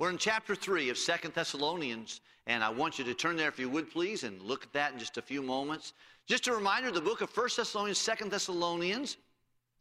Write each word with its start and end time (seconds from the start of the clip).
We're 0.00 0.10
in 0.10 0.18
chapter 0.18 0.56
3 0.56 0.88
of 0.88 0.98
Second 0.98 1.34
Thessalonians, 1.34 2.20
and 2.48 2.64
I 2.64 2.68
want 2.68 2.98
you 2.98 3.04
to 3.04 3.14
turn 3.14 3.36
there 3.36 3.46
if 3.46 3.60
you 3.60 3.68
would 3.68 3.92
please 3.92 4.24
and 4.24 4.42
look 4.42 4.64
at 4.64 4.72
that 4.72 4.92
in 4.92 4.98
just 4.98 5.18
a 5.18 5.22
few 5.22 5.40
moments. 5.40 5.92
Just 6.26 6.48
a 6.48 6.52
reminder 6.52 6.90
the 6.90 7.00
book 7.00 7.20
of 7.20 7.30
First 7.30 7.58
Thessalonians, 7.58 7.98
Second 7.98 8.32
Thessalonians 8.32 9.18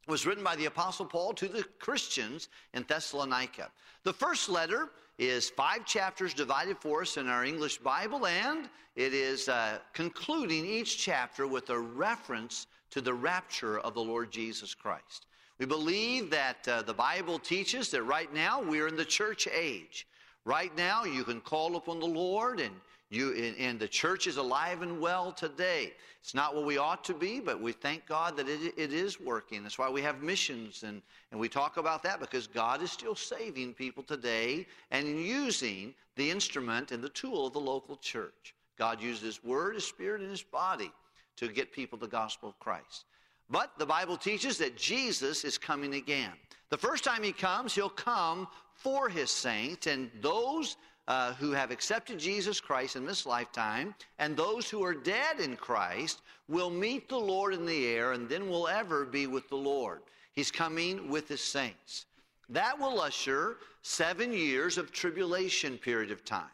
was 0.08 0.28
written 0.28 0.44
by 0.44 0.56
the 0.56 0.66
Apostle 0.66 1.08
Paul 1.08 1.34
to 1.34 1.48
the 1.48 1.64
Christians 1.80 2.50
in 2.76 2.86
Thessalonica. 2.88 3.72
The 4.04 4.14
first 4.14 4.50
letter 4.50 4.90
is 5.18 5.50
five 5.50 5.84
chapters 5.86 6.36
divided 6.36 6.78
for 6.78 7.02
us 7.02 7.18
in 7.18 7.28
our 7.28 7.44
English 7.44 7.80
Bible, 7.80 8.28
and 8.28 8.70
it 8.96 9.16
is 9.16 9.50
uh, 9.50 9.80
concluding 9.94 10.64
each 10.64 11.00
chapter 11.00 11.48
with 11.48 11.72
a 11.72 11.80
reference 11.80 12.68
to 12.92 13.02
the 13.02 13.16
rapture 13.16 13.80
of 13.80 13.96
the 13.96 14.04
Lord 14.04 14.32
Jesus 14.32 14.76
Christ. 14.76 15.26
We 15.64 15.68
believe 15.68 16.30
that 16.32 16.68
uh, 16.68 16.82
the 16.82 16.94
Bible 16.94 17.40
teaches 17.40 17.90
that 17.92 18.04
right 18.04 18.34
now 18.34 18.62
we're 18.62 18.90
in 18.90 18.98
the 18.98 19.06
church 19.06 19.48
age. 19.48 20.06
Right 20.44 20.76
now, 20.76 21.06
you 21.06 21.24
can 21.24 21.40
call 21.40 21.78
upon 21.78 22.02
the 22.02 22.06
Lord 22.06 22.60
and 22.60 22.76
you, 23.10 23.32
and 23.58 23.80
the 23.80 23.88
church 23.88 24.28
is 24.28 24.36
alive 24.36 24.82
and 24.82 25.00
well 25.00 25.32
today. 25.32 25.94
It's 26.20 26.36
not 26.36 26.54
what 26.54 26.66
we 26.66 26.78
ought 26.78 27.06
to 27.06 27.14
be, 27.14 27.40
but 27.40 27.62
we 27.62 27.72
thank 27.72 28.06
God 28.06 28.36
that 28.36 28.50
it, 28.50 28.74
it 28.76 28.92
is 28.92 29.22
working. 29.22 29.64
That's 29.64 29.80
why 29.80 29.90
we 29.90 30.02
have 30.02 30.22
missions, 30.22 30.84
and, 30.84 31.02
and 31.32 31.40
we 31.40 31.48
talk 31.48 31.78
about 31.78 32.04
that 32.04 32.20
because 32.20 32.46
God 32.46 32.84
is 32.84 32.92
still 32.92 33.16
saving 33.16 33.74
people 33.74 34.04
today 34.04 34.68
and 34.92 35.08
using 35.08 35.94
the 36.18 36.30
instrument 36.30 36.92
and 36.92 37.02
the 37.02 37.08
tool 37.08 37.48
of 37.48 37.54
the 37.54 37.62
local 37.62 37.96
church. 37.96 38.54
God 38.78 39.02
uses 39.02 39.24
His 39.24 39.44
Word, 39.46 39.76
His 39.76 39.88
Spirit, 39.88 40.20
and 40.20 40.30
His 40.30 40.44
body 40.44 40.92
to 41.38 41.48
get 41.48 41.72
people 41.72 41.98
the 41.98 42.06
gospel 42.06 42.50
of 42.50 42.60
Christ. 42.60 43.06
But 43.54 43.78
the 43.78 43.86
Bible 43.86 44.18
teaches 44.18 44.58
that 44.58 44.76
Jesus 44.76 45.44
is 45.44 45.60
coming 45.60 45.94
again. 45.94 46.32
The 46.72 46.78
first 46.78 47.04
time 47.04 47.22
He 47.22 47.32
comes, 47.32 47.76
He'll 47.76 47.88
come 47.88 48.48
for 48.74 49.10
His 49.10 49.30
saints, 49.30 49.86
and 49.86 50.10
those 50.22 50.76
uh, 51.08 51.34
who 51.34 51.52
have 51.52 51.70
accepted 51.70 52.18
Jesus 52.18 52.60
Christ 52.60 52.96
in 52.96 53.06
this 53.06 53.28
lifetime, 53.28 53.94
and 54.18 54.36
those 54.36 54.72
who 54.72 54.84
are 54.84 54.96
dead 54.96 55.40
in 55.40 55.56
Christ 55.56 56.24
will 56.48 56.72
meet 56.72 57.08
the 57.08 57.16
Lord 57.16 57.54
in 57.54 57.68
the 57.68 57.86
air 57.86 58.14
and 58.14 58.28
then 58.28 58.50
will 58.50 58.68
ever 58.68 59.06
be 59.06 59.28
with 59.28 59.48
the 59.50 59.56
Lord. 59.56 60.02
He's 60.34 60.50
coming 60.50 61.08
with 61.08 61.28
his 61.28 61.42
saints. 61.42 62.08
That 62.50 62.80
will 62.80 63.02
usher 63.02 63.58
seven 63.84 64.34
years 64.34 64.80
of 64.80 64.92
tribulation 64.92 65.78
period 65.78 66.10
of 66.10 66.26
time. 66.26 66.50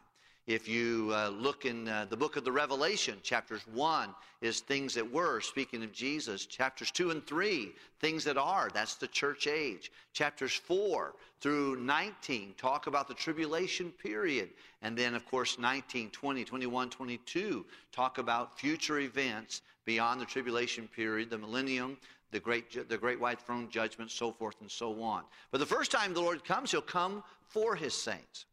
If 0.48 0.68
you 0.68 1.12
uh, 1.14 1.30
look 1.30 1.66
in 1.66 1.88
uh, 1.88 2.08
the 2.10 2.18
book 2.18 2.36
of 2.36 2.44
the 2.44 2.52
Revelation, 2.52 3.18
chapters 3.22 3.62
1 3.74 4.10
is 4.42 4.62
things 4.62 4.96
that 4.96 5.12
were, 5.12 5.42
speaking 5.42 5.84
of 5.84 5.92
Jesus. 5.92 6.46
Chapters 6.46 6.90
2 6.92 7.12
and 7.12 7.26
3, 7.28 7.72
things 8.00 8.24
that 8.24 8.38
are, 8.38 8.70
that's 8.74 8.96
the 8.96 9.08
church 9.08 9.46
age. 9.46 9.92
Chapters 10.14 10.54
4 10.54 11.14
through 11.40 11.76
19 11.78 12.56
talk 12.58 12.88
about 12.88 13.08
the 13.08 13.14
tribulation 13.14 13.92
period. 13.92 14.50
And 14.82 14.98
then, 14.98 15.14
of 15.14 15.26
course, 15.26 15.60
19, 15.60 16.10
20, 16.10 16.44
21, 16.44 16.90
22 16.90 17.66
talk 17.92 18.18
about 18.18 18.58
future 18.58 19.00
events 19.00 19.62
beyond 19.86 20.20
the 20.20 20.26
tribulation 20.26 20.88
period, 20.88 21.30
the 21.30 21.38
millennium, 21.38 21.98
the 22.32 22.40
great, 22.40 22.90
the 22.90 22.98
great 22.98 23.20
white 23.20 23.42
throne 23.42 23.70
judgment, 23.70 24.12
so 24.12 24.32
forth 24.32 24.56
and 24.62 24.70
so 24.70 25.02
on. 25.02 25.24
But 25.52 25.60
the 25.60 25.66
first 25.66 25.92
time 25.92 26.14
the 26.14 26.22
Lord 26.22 26.44
comes, 26.44 26.72
he'll 26.72 26.82
come 26.82 27.24
for 27.48 27.76
his 27.76 27.94
saints. 27.94 28.46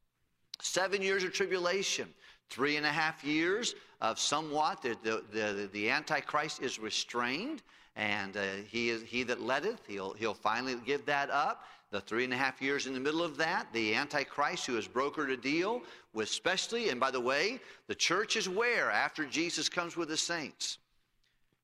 Seven 0.61 1.03
years 1.03 1.23
of 1.25 1.33
tribulation, 1.33 2.09
three 2.51 2.77
and 2.77 2.87
a 2.87 2.91
half 2.91 3.25
years 3.25 3.75
of 4.01 4.19
somewhat. 4.19 4.83
The, 4.83 4.97
the, 5.03 5.23
the, 5.33 5.69
the 5.73 5.91
Antichrist 5.91 6.63
is 6.63 6.79
restrained, 6.79 7.63
and 7.97 8.37
uh, 8.37 8.43
he, 8.69 8.91
is, 8.91 9.03
he 9.03 9.23
that 9.25 9.41
letteth, 9.41 9.81
he'll, 9.87 10.15
he'll 10.15 10.35
finally 10.35 10.77
give 10.87 11.05
that 11.07 11.31
up. 11.31 11.65
The 11.91 12.01
three 12.01 12.25
and 12.25 12.33
a 12.33 12.37
half 12.37 12.61
years 12.61 12.87
in 12.87 12.95
the 12.95 13.01
middle 13.01 13.23
of 13.23 13.37
that, 13.37 13.69
the 13.73 13.95
Antichrist 13.95 14.67
who 14.67 14.75
has 14.75 14.89
brokered 14.89 15.33
a 15.33 15.37
deal 15.37 15.83
with 16.13 16.29
specially, 16.29 16.89
and 16.89 16.99
by 16.99 17.11
the 17.11 17.21
way, 17.21 17.61
the 17.87 17.95
church 17.95 18.37
is 18.37 18.49
where 18.49 18.91
after 18.91 19.25
Jesus 19.25 19.69
comes 19.69 19.97
with 19.97 20.09
the 20.09 20.17
saints? 20.17 20.79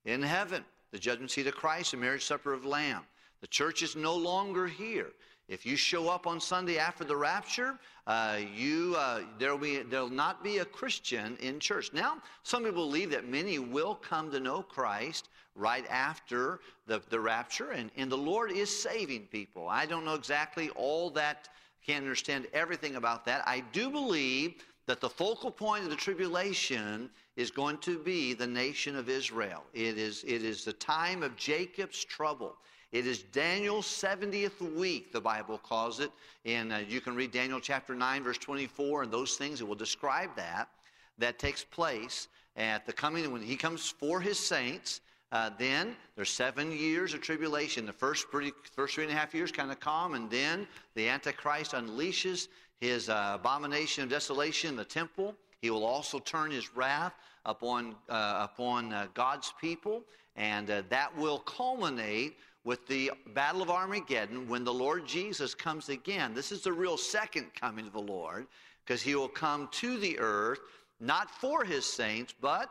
In 0.05 0.22
heaven, 0.22 0.65
the 0.93 0.99
judgment 0.99 1.31
seat 1.31 1.47
of 1.49 1.56
Christ, 1.56 1.91
the 1.91 1.97
marriage 1.97 2.25
supper 2.25 2.53
of 2.53 2.65
Lamb. 2.65 3.03
The 3.41 3.49
church 3.49 3.83
is 3.83 3.97
no 3.97 4.15
longer 4.15 4.69
here. 4.69 5.11
If 5.48 5.66
you 5.66 5.76
show 5.76 6.08
up 6.08 6.26
on 6.26 6.41
Sunday 6.41 6.78
after 6.78 7.04
the 7.04 7.16
rapture, 7.16 7.78
uh, 8.06 8.38
you 8.54 8.94
uh, 8.97 9.22
there'll 9.38 9.58
there'll 9.58 10.08
not 10.08 10.42
be 10.42 10.58
a 10.58 10.64
Christian 10.64 11.36
in 11.41 11.60
church. 11.60 11.92
Now, 11.92 12.19
some 12.42 12.64
people 12.64 12.86
believe 12.86 13.10
that 13.10 13.28
many 13.28 13.58
will 13.58 13.94
come 13.97 14.30
to 14.30 14.41
know 14.41 14.62
Christ 14.62 15.28
right 15.54 15.84
after 15.91 16.60
the, 16.86 17.03
the 17.10 17.20
rapture, 17.20 17.72
and, 17.72 17.91
and 17.97 18.10
the 18.10 18.16
Lord 18.16 18.50
is 18.50 18.70
saving 18.75 19.26
people. 19.26 19.69
I 19.69 19.86
don't 19.86 20.04
know 20.04 20.14
exactly 20.14 20.70
all 20.70 21.10
that, 21.10 21.48
can't 21.84 22.03
understand 22.03 22.47
everything 22.53 22.97
about 22.97 23.24
that. 23.26 23.47
I 23.47 23.60
do 23.72 23.91
believe 23.91 24.54
that 24.86 25.00
the 25.00 25.09
focal 25.09 25.50
point 25.50 25.84
of 25.84 25.91
the 25.91 25.97
tribulation 25.97 27.10
is 27.36 27.50
going 27.50 27.78
to 27.78 27.98
be 27.98 28.34
the 28.34 28.47
nation 28.47 28.97
of 28.97 29.09
Israel. 29.09 29.62
It 29.74 29.98
is, 29.98 30.24
it 30.24 30.42
is 30.42 30.64
the 30.64 30.72
time 30.72 31.22
of 31.22 31.36
Jacob's 31.36 32.04
trouble. 32.04 32.56
It 32.92 33.06
is 33.06 33.22
Daniel's 33.22 33.86
70th 33.86 34.60
week, 34.76 35.12
the 35.12 35.20
Bible 35.20 35.56
calls 35.56 35.98
it. 35.98 36.12
And 36.44 36.75
uh, 36.75 36.80
you 36.86 37.00
can 37.00 37.14
read 37.14 37.32
Daniel 37.32 37.58
chapter 37.58 37.94
9, 37.94 38.22
verse 38.22 38.36
24, 38.36 39.04
and 39.04 39.10
those 39.10 39.36
things 39.36 39.58
that 39.58 39.66
will 39.66 39.75
describe 39.75 40.36
that. 40.36 40.69
That 41.16 41.38
takes 41.38 41.64
place 41.64 42.28
at 42.54 42.84
the 42.84 42.92
coming, 42.92 43.32
when 43.32 43.41
he 43.41 43.56
comes 43.56 43.88
for 43.88 44.20
his 44.20 44.38
saints. 44.38 45.00
Uh, 45.30 45.48
then 45.58 45.97
there's 46.16 46.28
seven 46.28 46.70
years 46.70 47.14
of 47.14 47.22
tribulation. 47.22 47.86
The 47.86 47.94
first, 47.94 48.30
pretty, 48.30 48.53
first 48.76 48.94
three 48.94 49.04
and 49.04 49.12
a 49.12 49.16
half 49.16 49.34
years 49.34 49.50
kind 49.50 49.70
of 49.70 49.80
calm, 49.80 50.12
and 50.12 50.30
then 50.30 50.66
the 50.94 51.09
Antichrist 51.09 51.72
unleashes 51.72 52.48
his 52.78 53.09
uh, 53.09 53.38
abomination 53.41 54.04
of 54.04 54.10
desolation 54.10 54.69
in 54.69 54.76
the 54.76 54.84
temple. 54.84 55.34
He 55.62 55.70
will 55.70 55.86
also 55.86 56.19
turn 56.19 56.50
his 56.50 56.76
wrath 56.76 57.14
upon, 57.47 57.94
uh, 58.10 58.47
upon 58.53 58.92
uh, 58.92 59.06
God's 59.14 59.54
people, 59.59 60.03
and 60.36 60.69
uh, 60.69 60.82
that 60.91 61.16
will 61.16 61.38
culminate 61.38 62.36
with 62.65 62.87
the 62.87 63.11
Battle 63.34 63.62
of 63.62 63.71
Armageddon 63.71 64.49
when 64.49 64.65
the 64.65 64.73
Lord 64.73 65.06
Jesus 65.06 65.55
comes 65.55 65.89
again. 65.89 66.34
This 66.34 66.53
is 66.53 66.62
the 66.62 66.73
real 66.73 66.97
second 66.97 67.47
coming 67.55 67.87
of 67.87 67.93
the 67.93 68.00
Lord 68.00 68.47
because 68.84 69.03
he 69.03 69.15
will 69.15 69.28
come 69.28 69.69
to 69.73 69.99
the 69.99 70.19
earth 70.19 70.61
not 71.01 71.31
for 71.31 71.65
his 71.65 71.84
saints, 71.84 72.33
but 72.41 72.71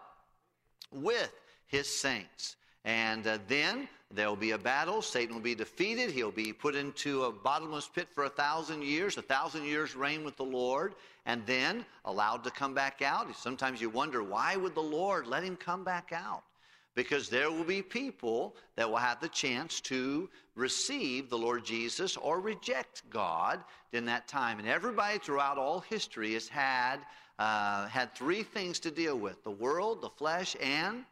with 0.92 1.32
his 1.68 1.88
saints. 1.88 2.56
And 2.86 3.28
uh, 3.28 3.38
then 3.48 3.88
there 4.10 4.28
will 4.28 4.36
be 4.36 4.52
a 4.52 4.58
battle. 4.58 5.02
Satan 5.02 5.36
will 5.36 5.42
be 5.42 5.54
defeated. 5.54 6.12
He'll 6.12 6.32
be 6.32 6.52
put 6.52 6.76
into 6.76 7.26
a 7.26 7.32
bottomless 7.32 7.88
pit 7.88 8.08
for 8.14 8.24
a 8.24 8.30
thousand 8.30 8.84
years. 8.84 9.18
A 9.18 9.22
thousand 9.22 9.66
years 9.66 9.96
reign 9.96 10.24
with 10.24 10.38
the 10.38 10.44
Lord, 10.44 10.96
and 11.26 11.46
then 11.46 11.86
allowed 12.06 12.44
to 12.46 12.52
come 12.52 12.74
back 12.74 13.02
out. 13.02 13.36
Sometimes 13.36 13.82
you 13.82 13.90
wonder, 13.90 14.24
why 14.24 14.56
would 14.56 14.74
the 14.74 14.82
Lord 14.82 15.28
let 15.28 15.44
him 15.44 15.56
come 15.56 15.84
back 15.84 16.12
out? 16.14 16.44
Because 16.96 17.30
there 17.30 17.50
will 17.50 17.64
be 17.64 17.82
people 17.82 18.56
that 18.76 18.90
will 18.90 18.98
have 18.98 19.22
the 19.22 19.30
chance 19.30 19.80
to 19.82 20.30
receive 20.56 21.30
the 21.30 21.38
Lord 21.38 21.64
Jesus 21.64 22.18
or 22.18 22.40
reject 22.40 23.04
God 23.10 23.64
in 23.94 24.06
that 24.06 24.28
time. 24.28 24.60
And 24.60 24.68
everybody 24.68 25.18
throughout 25.18 25.58
all 25.58 25.80
history 25.80 26.34
has 26.34 26.48
had, 26.48 26.98
uh, 27.40 27.88
had 27.88 28.14
three 28.14 28.44
things 28.44 28.80
to 28.82 28.92
deal 28.92 29.18
with 29.18 29.44
the 29.44 29.52
world, 29.52 30.02
the 30.02 30.10
flesh, 30.10 30.56
and 30.62 31.06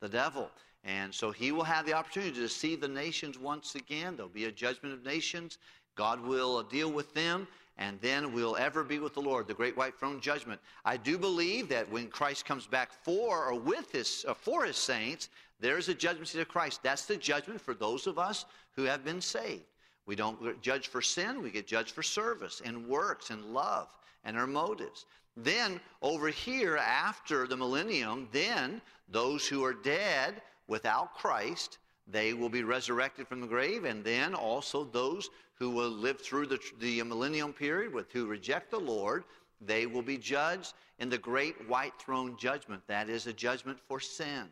the 0.00 0.08
devil. 0.08 0.50
And 0.84 1.14
so 1.14 1.30
he 1.30 1.52
will 1.52 1.62
have 1.62 1.86
the 1.86 1.92
opportunity 1.92 2.32
to 2.32 2.48
see 2.48 2.74
the 2.74 2.88
nations 2.88 3.38
once 3.38 3.76
again. 3.76 4.16
There'll 4.16 4.28
be 4.28 4.46
a 4.46 4.52
judgment 4.52 4.94
of 4.94 5.04
nations. 5.04 5.58
God 5.94 6.20
will 6.20 6.62
deal 6.64 6.90
with 6.90 7.14
them 7.14 7.46
and 7.78 8.00
then 8.00 8.32
we'll 8.32 8.56
ever 8.56 8.84
be 8.84 8.98
with 8.98 9.14
the 9.14 9.20
Lord, 9.20 9.48
the 9.48 9.54
great 9.54 9.76
white 9.76 9.98
throne 9.98 10.20
judgment. 10.20 10.60
I 10.84 10.96
do 10.96 11.16
believe 11.16 11.68
that 11.70 11.90
when 11.90 12.08
Christ 12.08 12.44
comes 12.44 12.66
back 12.66 12.90
for 13.02 13.46
or 13.46 13.58
with 13.58 13.90
his 13.90 14.24
uh, 14.28 14.34
for 14.34 14.64
his 14.64 14.76
saints, 14.76 15.28
there 15.60 15.78
is 15.78 15.88
a 15.88 15.94
judgment 15.94 16.28
seat 16.28 16.40
of 16.40 16.48
Christ. 16.48 16.82
That's 16.82 17.06
the 17.06 17.16
judgment 17.16 17.60
for 17.60 17.74
those 17.74 18.06
of 18.06 18.18
us 18.18 18.44
who 18.76 18.82
have 18.84 19.04
been 19.04 19.20
saved. 19.20 19.64
We 20.06 20.16
don't 20.16 20.60
judge 20.60 20.88
for 20.88 21.00
sin, 21.00 21.42
we 21.42 21.50
get 21.50 21.66
judged 21.66 21.92
for 21.92 22.02
service 22.02 22.60
and 22.64 22.88
works 22.88 23.30
and 23.30 23.54
love 23.54 23.88
and 24.24 24.36
our 24.36 24.46
motives. 24.46 25.06
Then 25.36 25.80
over 26.02 26.28
here 26.28 26.76
after 26.76 27.46
the 27.46 27.56
millennium, 27.56 28.28
then 28.32 28.82
those 29.08 29.46
who 29.46 29.64
are 29.64 29.72
dead 29.72 30.42
without 30.66 31.14
Christ, 31.14 31.78
they 32.06 32.34
will 32.34 32.48
be 32.48 32.64
resurrected 32.64 33.28
from 33.28 33.40
the 33.40 33.46
grave, 33.46 33.84
and 33.84 34.04
then 34.04 34.34
also 34.34 34.84
those 34.84 35.30
who 35.54 35.70
will 35.70 35.90
live 35.90 36.20
through 36.20 36.46
the, 36.46 36.58
the 36.80 37.02
millennium 37.02 37.52
period, 37.52 37.92
with 37.92 38.10
who 38.12 38.26
reject 38.26 38.70
the 38.70 38.78
Lord, 38.78 39.24
they 39.60 39.86
will 39.86 40.02
be 40.02 40.18
judged 40.18 40.74
in 40.98 41.08
the 41.08 41.18
great 41.18 41.68
white 41.68 41.92
throne 41.98 42.36
judgment. 42.36 42.82
That 42.86 43.08
is 43.08 43.26
a 43.26 43.32
judgment 43.32 43.78
for 43.86 44.00
sin. 44.00 44.48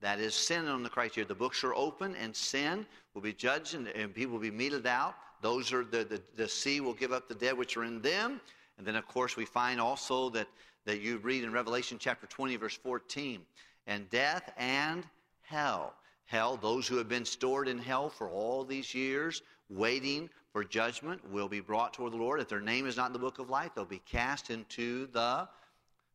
That 0.00 0.20
is 0.20 0.34
sin 0.34 0.66
on 0.68 0.82
the 0.82 0.88
criteria. 0.88 1.26
The 1.28 1.34
books 1.34 1.64
are 1.64 1.74
open, 1.74 2.14
and 2.16 2.34
sin 2.34 2.86
will 3.12 3.22
be 3.22 3.32
judged, 3.32 3.74
and, 3.74 3.88
and 3.88 4.14
people 4.14 4.34
will 4.34 4.40
be 4.40 4.50
meted 4.50 4.86
out. 4.86 5.14
Those 5.42 5.72
are 5.72 5.84
the, 5.84 6.04
the, 6.04 6.22
the 6.36 6.48
sea 6.48 6.80
will 6.80 6.94
give 6.94 7.12
up 7.12 7.28
the 7.28 7.34
dead 7.34 7.56
which 7.56 7.76
are 7.76 7.84
in 7.84 8.00
them. 8.00 8.40
And 8.78 8.86
then, 8.86 8.96
of 8.96 9.06
course, 9.06 9.36
we 9.36 9.44
find 9.44 9.80
also 9.80 10.30
that, 10.30 10.48
that 10.84 11.00
you 11.00 11.18
read 11.18 11.44
in 11.44 11.52
Revelation 11.52 11.98
chapter 11.98 12.26
20, 12.26 12.56
verse 12.56 12.76
14, 12.76 13.40
and 13.86 14.08
death 14.10 14.52
and 14.56 15.04
hell. 15.42 15.94
Hell, 16.26 16.56
those 16.56 16.88
who 16.88 16.96
have 16.96 17.08
been 17.08 17.24
stored 17.24 17.68
in 17.68 17.78
hell 17.78 18.08
for 18.08 18.30
all 18.30 18.64
these 18.64 18.94
years, 18.94 19.42
waiting 19.68 20.30
for 20.52 20.64
judgment 20.64 21.20
will 21.30 21.48
be 21.48 21.60
brought 21.60 21.92
toward 21.92 22.12
the 22.12 22.16
Lord. 22.16 22.40
If 22.40 22.48
their 22.48 22.60
name 22.60 22.86
is 22.86 22.96
not 22.96 23.08
in 23.08 23.12
the 23.12 23.18
book 23.18 23.38
of 23.38 23.50
life, 23.50 23.72
they'll 23.74 23.84
be 23.84 24.02
cast 24.06 24.50
into 24.50 25.06
the 25.08 25.48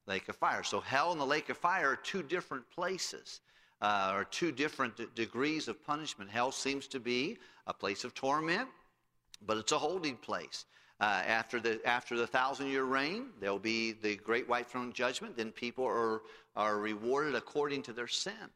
lake 0.08 0.28
of 0.28 0.36
fire. 0.36 0.64
So 0.64 0.80
hell 0.80 1.12
and 1.12 1.22
the 1.22 1.26
lake 1.26 1.50
of 1.50 1.58
fire 1.58 1.92
are 1.92 1.96
two 1.96 2.24
different 2.24 2.70
places. 2.72 3.42
Uh, 3.82 4.12
or 4.14 4.26
two 4.26 4.52
different 4.52 4.98
d- 4.98 5.08
degrees 5.16 5.70
of 5.70 5.82
punishment. 5.86 6.30
Hell 6.30 6.52
seems 6.52 6.86
to 6.88 7.00
be 7.00 7.38
a 7.66 7.74
place 7.74 8.04
of 8.04 8.14
torment, 8.14 8.68
but 9.46 9.56
it's 9.56 9.72
a 9.72 9.78
holding 9.78 10.18
place. 10.18 10.66
Uh, 11.00 11.24
after 11.26 11.62
the 11.62 11.80
after 11.88 12.18
the 12.18 12.28
thousand 12.28 12.68
year 12.68 12.84
reign, 12.84 13.28
there 13.40 13.50
will 13.50 13.58
be 13.58 13.94
the 13.94 14.18
great 14.18 14.50
white 14.50 14.68
throne 14.68 14.92
judgment. 14.92 15.38
Then 15.38 15.54
people 15.54 15.86
are 15.86 16.24
are 16.58 16.78
rewarded 16.78 17.36
according 17.36 17.84
to 17.84 17.94
their 17.94 18.08
sin 18.08 18.50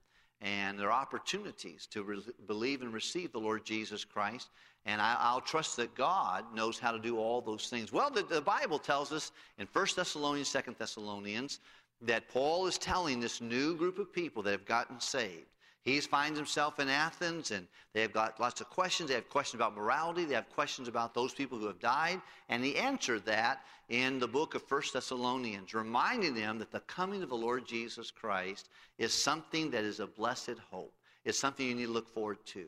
and 0.44 0.78
their 0.78 0.92
opportunities 0.92 1.88
to 1.88 2.04
re- 2.04 2.22
believe 2.48 2.82
and 2.82 2.94
receive 2.94 3.32
the 3.32 3.40
Lord 3.40 3.66
Jesus 3.66 4.04
Christ. 4.04 4.50
And 4.86 5.02
I, 5.02 5.34
will 5.34 5.42
trust 5.42 5.78
that 5.78 5.96
God 5.96 6.44
knows 6.54 6.78
how 6.78 6.92
to 6.92 7.00
do 7.00 7.18
all 7.18 7.40
those 7.42 7.70
things. 7.70 7.94
Well, 7.94 8.12
the, 8.12 8.24
the 8.24 8.42
Bible 8.42 8.78
tells 8.78 9.14
us 9.14 9.32
in 9.58 9.68
1 9.72 9.88
Thessalonians, 9.96 10.52
2 10.52 10.76
Thessalonians, 10.78 11.60
that 12.02 12.28
Paul 12.28 12.68
is 12.68 12.78
telling 12.78 13.22
this 13.22 13.40
new 13.40 13.78
group 13.78 13.98
of 13.98 14.12
people 14.12 14.44
that 14.44 14.52
have 14.52 14.66
gotten 14.66 15.00
saved. 15.00 15.48
He 15.84 16.00
finds 16.00 16.40
himself 16.40 16.80
in 16.80 16.88
Athens, 16.88 17.52
and 17.52 17.68
they 17.92 18.02
have 18.02 18.14
got 18.14 18.40
lots 18.40 18.62
of 18.62 18.70
questions. 18.70 19.10
They 19.10 19.16
have 19.16 19.30
questions 19.30 19.60
about 19.60 19.76
morality. 19.76 20.24
They 20.24 20.36
have 20.36 20.50
questions 20.50 20.88
about 20.88 21.14
those 21.14 21.34
people 21.34 21.58
who 21.58 21.68
have 21.68 21.80
died. 21.80 22.22
And 22.48 22.64
he 22.64 22.78
answered 22.78 23.26
that 23.26 23.66
in 23.90 24.18
the 24.18 24.28
book 24.28 24.56
of 24.56 24.64
First 24.64 24.94
Thessalonians, 24.94 25.74
reminding 25.74 26.36
them 26.36 26.58
that 26.60 26.72
the 26.72 26.80
coming 26.82 27.22
of 27.22 27.30
the 27.30 27.36
Lord 27.36 27.68
Jesus 27.68 28.12
Christ 28.12 28.70
is 28.98 29.14
something 29.14 29.70
that 29.72 29.84
is 29.84 30.00
a 30.00 30.08
blessed 30.08 30.56
hope. 30.72 30.94
It's 31.26 31.40
something 31.40 31.68
you 31.68 31.76
need 31.76 31.88
to 31.88 31.92
look 31.92 32.08
forward 32.08 32.46
to. 32.48 32.66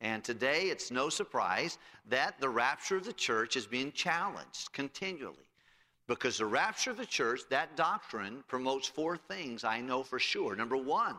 And 0.00 0.24
today, 0.24 0.64
it's 0.64 0.90
no 0.90 1.08
surprise 1.08 1.78
that 2.08 2.38
the 2.40 2.48
rapture 2.48 2.96
of 2.96 3.04
the 3.04 3.12
church 3.12 3.56
is 3.56 3.66
being 3.66 3.92
challenged 3.92 4.72
continually. 4.72 5.36
Because 6.08 6.38
the 6.38 6.46
rapture 6.46 6.90
of 6.90 6.96
the 6.96 7.06
church, 7.06 7.40
that 7.50 7.76
doctrine 7.76 8.44
promotes 8.48 8.88
four 8.88 9.16
things 9.16 9.64
I 9.64 9.80
know 9.80 10.02
for 10.02 10.18
sure. 10.18 10.54
Number 10.54 10.76
one, 10.76 11.16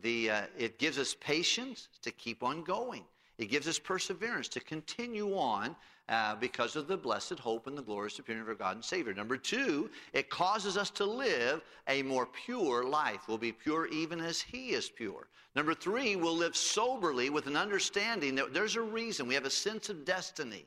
the, 0.00 0.30
uh, 0.30 0.42
it 0.58 0.78
gives 0.78 0.98
us 0.98 1.14
patience 1.20 1.88
to 2.02 2.10
keep 2.10 2.42
on 2.42 2.62
going. 2.62 3.04
It 3.38 3.46
gives 3.46 3.66
us 3.66 3.78
perseverance 3.78 4.48
to 4.48 4.60
continue 4.60 5.36
on 5.36 5.74
uh, 6.08 6.34
because 6.36 6.76
of 6.76 6.88
the 6.88 6.96
blessed 6.96 7.38
hope 7.38 7.66
and 7.66 7.76
the 7.76 7.82
glorious 7.82 8.18
appearing 8.18 8.42
of 8.42 8.48
our 8.48 8.54
God 8.54 8.76
and 8.76 8.84
Savior. 8.84 9.14
Number 9.14 9.36
two, 9.36 9.90
it 10.12 10.30
causes 10.30 10.76
us 10.76 10.90
to 10.90 11.04
live 11.04 11.62
a 11.88 12.02
more 12.02 12.26
pure 12.26 12.84
life. 12.84 13.22
We'll 13.28 13.38
be 13.38 13.52
pure 13.52 13.86
even 13.88 14.20
as 14.20 14.40
He 14.40 14.70
is 14.70 14.88
pure. 14.88 15.28
Number 15.54 15.74
three, 15.74 16.16
we'll 16.16 16.36
live 16.36 16.56
soberly 16.56 17.30
with 17.30 17.46
an 17.46 17.56
understanding 17.56 18.34
that 18.36 18.54
there's 18.54 18.76
a 18.76 18.82
reason. 18.82 19.26
We 19.26 19.34
have 19.34 19.44
a 19.44 19.50
sense 19.50 19.88
of 19.88 20.04
destiny. 20.04 20.66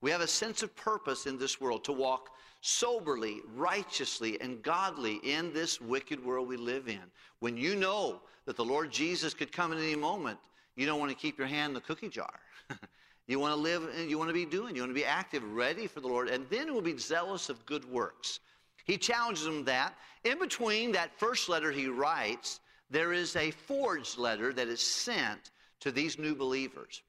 We 0.00 0.10
have 0.10 0.20
a 0.20 0.26
sense 0.26 0.62
of 0.62 0.74
purpose 0.76 1.26
in 1.26 1.38
this 1.38 1.60
world 1.60 1.84
to 1.84 1.92
walk 1.92 2.30
soberly, 2.60 3.40
righteously, 3.54 4.40
and 4.40 4.62
godly 4.62 5.20
in 5.22 5.52
this 5.52 5.80
wicked 5.80 6.24
world 6.24 6.48
we 6.48 6.56
live 6.56 6.88
in. 6.88 7.02
When 7.40 7.56
you 7.56 7.76
know 7.76 8.20
that 8.46 8.56
the 8.56 8.64
Lord 8.64 8.90
Jesus 8.90 9.34
could 9.34 9.52
come 9.52 9.72
at 9.72 9.78
any 9.78 9.96
moment, 9.96 10.38
you 10.76 10.86
don't 10.86 10.98
want 10.98 11.10
to 11.10 11.16
keep 11.16 11.38
your 11.38 11.46
hand 11.46 11.70
in 11.70 11.74
the 11.74 11.80
cookie 11.80 12.08
jar. 12.08 12.40
you 13.26 13.38
want 13.38 13.52
to 13.52 13.60
live, 13.60 13.88
and 13.96 14.10
you 14.10 14.18
want 14.18 14.28
to 14.28 14.34
be 14.34 14.44
doing, 14.44 14.74
you 14.74 14.82
want 14.82 14.90
to 14.90 14.94
be 14.94 15.04
active, 15.04 15.42
ready 15.52 15.86
for 15.86 16.00
the 16.00 16.08
Lord, 16.08 16.28
and 16.28 16.46
then 16.50 16.72
we'll 16.72 16.82
be 16.82 16.98
zealous 16.98 17.48
of 17.48 17.64
good 17.66 17.84
works. 17.90 18.40
He 18.84 18.98
challenges 18.98 19.44
them 19.44 19.64
that. 19.64 19.94
In 20.24 20.38
between 20.38 20.92
that 20.92 21.18
first 21.18 21.48
letter 21.48 21.70
he 21.70 21.88
writes, 21.88 22.60
there 22.90 23.12
is 23.12 23.34
a 23.36 23.50
forged 23.50 24.18
letter 24.18 24.52
that 24.52 24.68
is 24.68 24.80
sent 24.80 25.50
to 25.80 25.90
these 25.90 26.18
new 26.18 26.34
believers. 26.34 27.02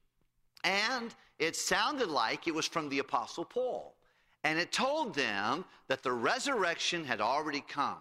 And 0.64 1.14
it 1.38 1.54
sounded 1.54 2.08
like 2.08 2.48
it 2.48 2.54
was 2.54 2.66
from 2.66 2.88
the 2.88 2.98
Apostle 2.98 3.44
Paul. 3.44 3.94
And 4.44 4.58
it 4.58 4.72
told 4.72 5.14
them 5.14 5.64
that 5.88 6.02
the 6.02 6.12
resurrection 6.12 7.04
had 7.04 7.20
already 7.20 7.62
come. 7.66 7.98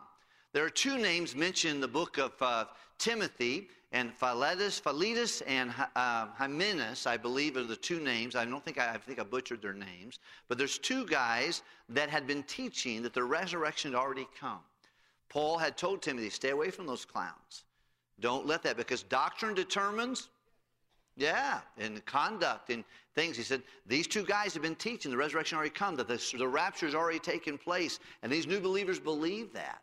There 0.55 0.63
are 0.63 0.69
two 0.69 0.97
names 0.97 1.35
mentioned 1.35 1.75
in 1.75 1.81
the 1.81 1.87
book 1.89 2.17
of 2.17 2.31
uh, 2.39 2.63
Timothy, 2.97 3.67
and 3.91 4.13
Philetus, 4.13 4.79
Philetus 4.79 5.41
and 5.41 5.69
uh, 5.97 6.27
Hymenaeus, 6.27 7.05
I 7.05 7.17
believe, 7.17 7.57
are 7.57 7.63
the 7.63 7.75
two 7.75 7.99
names. 7.99 8.37
I 8.37 8.45
don't 8.45 8.63
think 8.63 8.79
I, 8.79 8.93
I, 8.93 8.97
think 8.97 9.19
I 9.19 9.23
butchered 9.23 9.61
their 9.61 9.73
names, 9.73 10.19
but 10.47 10.57
there's 10.57 10.77
two 10.77 11.05
guys 11.07 11.61
that 11.89 12.09
had 12.09 12.25
been 12.25 12.41
teaching 12.43 13.03
that 13.03 13.13
the 13.13 13.21
resurrection 13.21 13.91
had 13.91 13.99
already 13.99 14.29
come. 14.39 14.61
Paul 15.27 15.57
had 15.57 15.75
told 15.75 16.01
Timothy, 16.01 16.29
"Stay 16.29 16.51
away 16.51 16.71
from 16.71 16.85
those 16.85 17.03
clowns. 17.03 17.65
Don't 18.21 18.45
let 18.45 18.63
that, 18.63 18.77
because 18.77 19.03
doctrine 19.03 19.55
determines 19.55 20.29
yeah, 21.17 21.59
and 21.77 22.05
conduct 22.05 22.69
and 22.69 22.85
things. 23.13 23.35
He 23.35 23.43
said, 23.43 23.61
These 23.85 24.07
two 24.07 24.23
guys 24.23 24.53
have 24.53 24.63
been 24.63 24.75
teaching 24.75 25.11
the 25.11 25.17
resurrection 25.17 25.57
already 25.57 25.71
come, 25.71 25.97
that 25.97 26.07
the 26.07 26.47
rapture 26.47 26.85
has 26.85 26.95
already 26.95 27.19
taken 27.19 27.57
place, 27.57 27.99
and 28.23 28.31
these 28.31 28.47
new 28.47 28.61
believers 28.61 29.01
believe 29.01 29.51
that. 29.51 29.81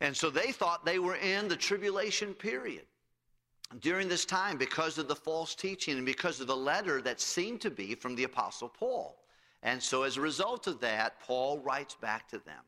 And 0.00 0.16
so 0.16 0.30
they 0.30 0.52
thought 0.52 0.84
they 0.84 0.98
were 0.98 1.16
in 1.16 1.48
the 1.48 1.56
tribulation 1.56 2.34
period 2.34 2.84
during 3.80 4.08
this 4.08 4.24
time 4.24 4.58
because 4.58 4.98
of 4.98 5.08
the 5.08 5.16
false 5.16 5.54
teaching 5.54 5.96
and 5.96 6.06
because 6.06 6.40
of 6.40 6.46
the 6.46 6.56
letter 6.56 7.00
that 7.02 7.20
seemed 7.20 7.60
to 7.62 7.70
be 7.70 7.94
from 7.94 8.14
the 8.14 8.24
Apostle 8.24 8.68
Paul. 8.68 9.16
And 9.62 9.82
so 9.82 10.02
as 10.02 10.16
a 10.16 10.20
result 10.20 10.66
of 10.66 10.80
that, 10.80 11.20
Paul 11.20 11.58
writes 11.58 11.94
back 11.94 12.28
to 12.28 12.38
them. 12.38 12.62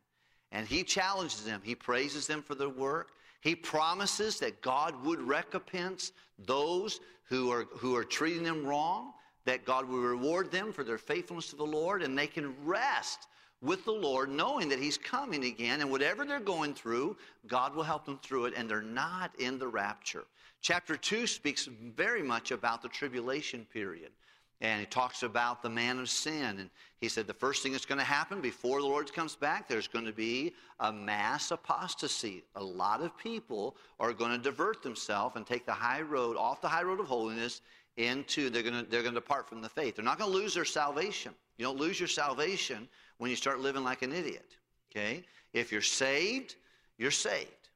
And 0.51 0.67
he 0.67 0.83
challenges 0.83 1.43
them. 1.43 1.61
He 1.63 1.75
praises 1.75 2.25
them 2.25 2.41
for 2.41 2.55
their 2.55 2.69
work. 2.69 3.11
He 3.41 3.55
promises 3.55 4.39
that 4.39 4.61
God 4.61 5.01
would 5.05 5.21
recompense 5.21 6.11
those 6.39 6.99
who 7.23 7.51
are, 7.51 7.65
who 7.77 7.95
are 7.95 8.03
treating 8.03 8.43
them 8.43 8.65
wrong, 8.65 9.13
that 9.45 9.63
God 9.65 9.87
will 9.87 9.99
reward 9.99 10.51
them 10.51 10.73
for 10.73 10.83
their 10.83 10.97
faithfulness 10.97 11.49
to 11.51 11.55
the 11.55 11.63
Lord, 11.63 12.01
and 12.01 12.17
they 12.17 12.27
can 12.27 12.53
rest 12.65 13.27
with 13.61 13.83
the 13.85 13.91
Lord, 13.91 14.29
knowing 14.29 14.69
that 14.69 14.79
He's 14.79 14.97
coming 14.97 15.45
again, 15.45 15.81
and 15.81 15.91
whatever 15.91 16.25
they're 16.25 16.39
going 16.39 16.73
through, 16.73 17.17
God 17.47 17.75
will 17.75 17.83
help 17.83 18.05
them 18.05 18.19
through 18.21 18.45
it, 18.45 18.53
and 18.55 18.69
they're 18.69 18.81
not 18.81 19.31
in 19.39 19.59
the 19.59 19.67
rapture. 19.67 20.25
Chapter 20.61 20.95
2 20.95 21.27
speaks 21.27 21.67
very 21.95 22.21
much 22.21 22.51
about 22.51 22.81
the 22.81 22.89
tribulation 22.89 23.65
period. 23.71 24.11
And 24.61 24.81
he 24.81 24.85
talks 24.85 25.23
about 25.23 25.61
the 25.61 25.69
man 25.69 25.99
of 25.99 26.09
sin. 26.09 26.59
And 26.59 26.69
he 26.99 27.07
said 27.07 27.27
the 27.27 27.33
first 27.33 27.63
thing 27.63 27.71
that's 27.71 27.85
going 27.85 27.99
to 27.99 28.03
happen 28.03 28.41
before 28.41 28.81
the 28.81 28.87
Lord 28.87 29.13
comes 29.13 29.35
back, 29.35 29.69
there's 29.69 29.87
going 29.87 30.05
to 30.05 30.11
be 30.11 30.53
a 30.81 30.91
mass 30.91 31.51
apostasy. 31.51 32.43
A 32.55 32.63
lot 32.63 33.01
of 33.01 33.17
people 33.17 33.77
are 34.01 34.11
going 34.11 34.31
to 34.31 34.37
divert 34.37 34.83
themselves 34.83 35.37
and 35.37 35.47
take 35.47 35.65
the 35.65 35.71
high 35.71 36.01
road, 36.01 36.35
off 36.35 36.59
the 36.59 36.67
high 36.67 36.83
road 36.83 36.99
of 36.99 37.05
holiness, 37.05 37.61
into, 37.95 38.49
they're 38.49 38.63
going 38.63 38.83
to, 38.83 38.89
they're 38.89 39.01
going 39.01 39.13
to 39.13 39.21
depart 39.21 39.47
from 39.47 39.61
the 39.61 39.69
faith. 39.69 39.95
They're 39.95 40.05
not 40.05 40.19
going 40.19 40.31
to 40.31 40.37
lose 40.37 40.53
their 40.53 40.65
salvation. 40.65 41.33
You 41.57 41.65
don't 41.65 41.77
lose 41.77 41.99
your 41.99 42.07
salvation 42.07 42.87
when 43.19 43.29
you 43.29 43.35
start 43.35 43.59
living 43.59 43.83
like 43.83 44.01
an 44.01 44.11
idiot. 44.11 44.55
Okay? 44.91 45.23
If 45.53 45.71
you're 45.71 45.81
saved, 45.81 46.55
you're 46.97 47.11
saved. 47.11 47.69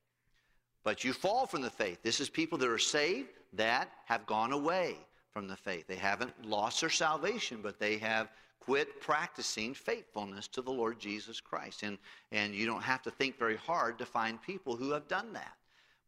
But 0.83 1.03
you 1.03 1.13
fall 1.13 1.45
from 1.45 1.61
the 1.61 1.69
faith. 1.69 2.01
This 2.01 2.19
is 2.19 2.29
people 2.29 2.57
that 2.57 2.67
are 2.67 2.79
saved 2.79 3.29
that 3.53 3.89
have 4.05 4.25
gone 4.25 4.51
away 4.51 4.97
from 5.31 5.47
the 5.47 5.55
faith. 5.55 5.87
They 5.87 5.95
haven't 5.95 6.45
lost 6.45 6.81
their 6.81 6.89
salvation, 6.89 7.59
but 7.61 7.79
they 7.79 7.97
have 7.97 8.29
quit 8.59 9.01
practicing 9.01 9.73
faithfulness 9.73 10.47
to 10.47 10.61
the 10.61 10.71
Lord 10.71 10.99
Jesus 10.99 11.39
Christ. 11.39 11.83
And, 11.83 11.97
and 12.31 12.53
you 12.53 12.65
don't 12.65 12.83
have 12.83 13.01
to 13.03 13.11
think 13.11 13.37
very 13.37 13.57
hard 13.57 13.97
to 13.99 14.05
find 14.05 14.41
people 14.41 14.75
who 14.75 14.91
have 14.91 15.07
done 15.07 15.33
that. 15.33 15.53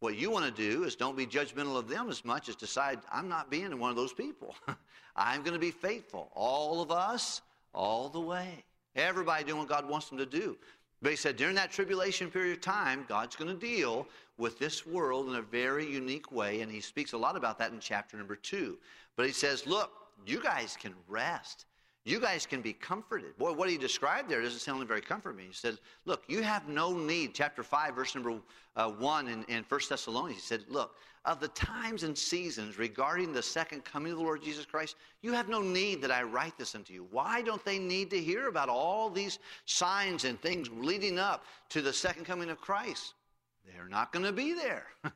What 0.00 0.16
you 0.16 0.30
want 0.30 0.44
to 0.44 0.50
do 0.50 0.84
is 0.84 0.94
don't 0.94 1.16
be 1.16 1.26
judgmental 1.26 1.76
of 1.76 1.88
them 1.88 2.10
as 2.10 2.24
much 2.24 2.48
as 2.48 2.56
decide, 2.56 3.00
I'm 3.10 3.28
not 3.28 3.50
being 3.50 3.78
one 3.78 3.90
of 3.90 3.96
those 3.96 4.12
people. 4.12 4.54
I'm 5.16 5.42
going 5.42 5.54
to 5.54 5.58
be 5.58 5.70
faithful. 5.70 6.30
All 6.34 6.82
of 6.82 6.90
us, 6.90 7.40
all 7.72 8.08
the 8.08 8.20
way. 8.20 8.64
Everybody 8.96 9.44
doing 9.44 9.58
what 9.58 9.68
God 9.68 9.88
wants 9.88 10.08
them 10.08 10.18
to 10.18 10.26
do. 10.26 10.56
But 11.02 11.10
he 11.10 11.16
said 11.16 11.36
during 11.36 11.54
that 11.56 11.70
tribulation 11.70 12.30
period 12.30 12.56
of 12.56 12.62
time, 12.62 13.04
God's 13.08 13.36
going 13.36 13.50
to 13.50 13.66
deal 13.66 14.08
with 14.38 14.58
this 14.58 14.86
world 14.86 15.28
in 15.28 15.36
a 15.36 15.42
very 15.42 15.86
unique 15.86 16.32
way. 16.32 16.62
And 16.62 16.72
he 16.72 16.80
speaks 16.80 17.12
a 17.12 17.18
lot 17.18 17.36
about 17.36 17.58
that 17.58 17.72
in 17.72 17.78
chapter 17.78 18.16
number 18.16 18.36
two. 18.36 18.78
But 19.14 19.26
he 19.26 19.32
says, 19.32 19.66
look, 19.66 19.92
you 20.26 20.42
guys 20.42 20.76
can 20.80 20.94
rest. 21.08 21.66
You 22.06 22.20
guys 22.20 22.46
can 22.46 22.62
be 22.62 22.72
comforted. 22.72 23.36
Boy, 23.36 23.52
what 23.52 23.68
he 23.68 23.76
described 23.76 24.30
there 24.30 24.40
doesn't 24.40 24.60
sound 24.60 24.86
very 24.86 25.00
comforting. 25.00 25.44
He 25.44 25.52
said, 25.52 25.76
look, 26.04 26.22
you 26.28 26.40
have 26.40 26.68
no 26.68 26.96
need. 26.96 27.34
Chapter 27.34 27.64
5, 27.64 27.96
verse 27.96 28.14
number 28.14 28.38
uh, 28.76 28.90
1 28.90 29.26
in, 29.26 29.42
in 29.48 29.64
1 29.68 29.80
Thessalonians, 29.88 30.40
he 30.40 30.46
said, 30.46 30.64
look, 30.68 30.94
of 31.24 31.40
the 31.40 31.48
times 31.48 32.04
and 32.04 32.16
seasons 32.16 32.78
regarding 32.78 33.32
the 33.32 33.42
second 33.42 33.84
coming 33.84 34.12
of 34.12 34.18
the 34.18 34.24
Lord 34.24 34.40
Jesus 34.40 34.64
Christ, 34.64 34.94
you 35.22 35.32
have 35.32 35.48
no 35.48 35.60
need 35.60 36.00
that 36.00 36.12
I 36.12 36.22
write 36.22 36.56
this 36.56 36.76
unto 36.76 36.92
you. 36.92 37.08
Why 37.10 37.42
don't 37.42 37.64
they 37.64 37.80
need 37.80 38.10
to 38.10 38.20
hear 38.20 38.46
about 38.46 38.68
all 38.68 39.10
these 39.10 39.40
signs 39.64 40.24
and 40.24 40.40
things 40.40 40.68
leading 40.70 41.18
up 41.18 41.44
to 41.70 41.82
the 41.82 41.92
second 41.92 42.24
coming 42.24 42.50
of 42.50 42.60
Christ? 42.60 43.14
They're 43.66 43.88
not 43.88 44.12
going 44.12 44.24
to 44.24 44.32
be 44.32 44.54
there. 44.54 44.86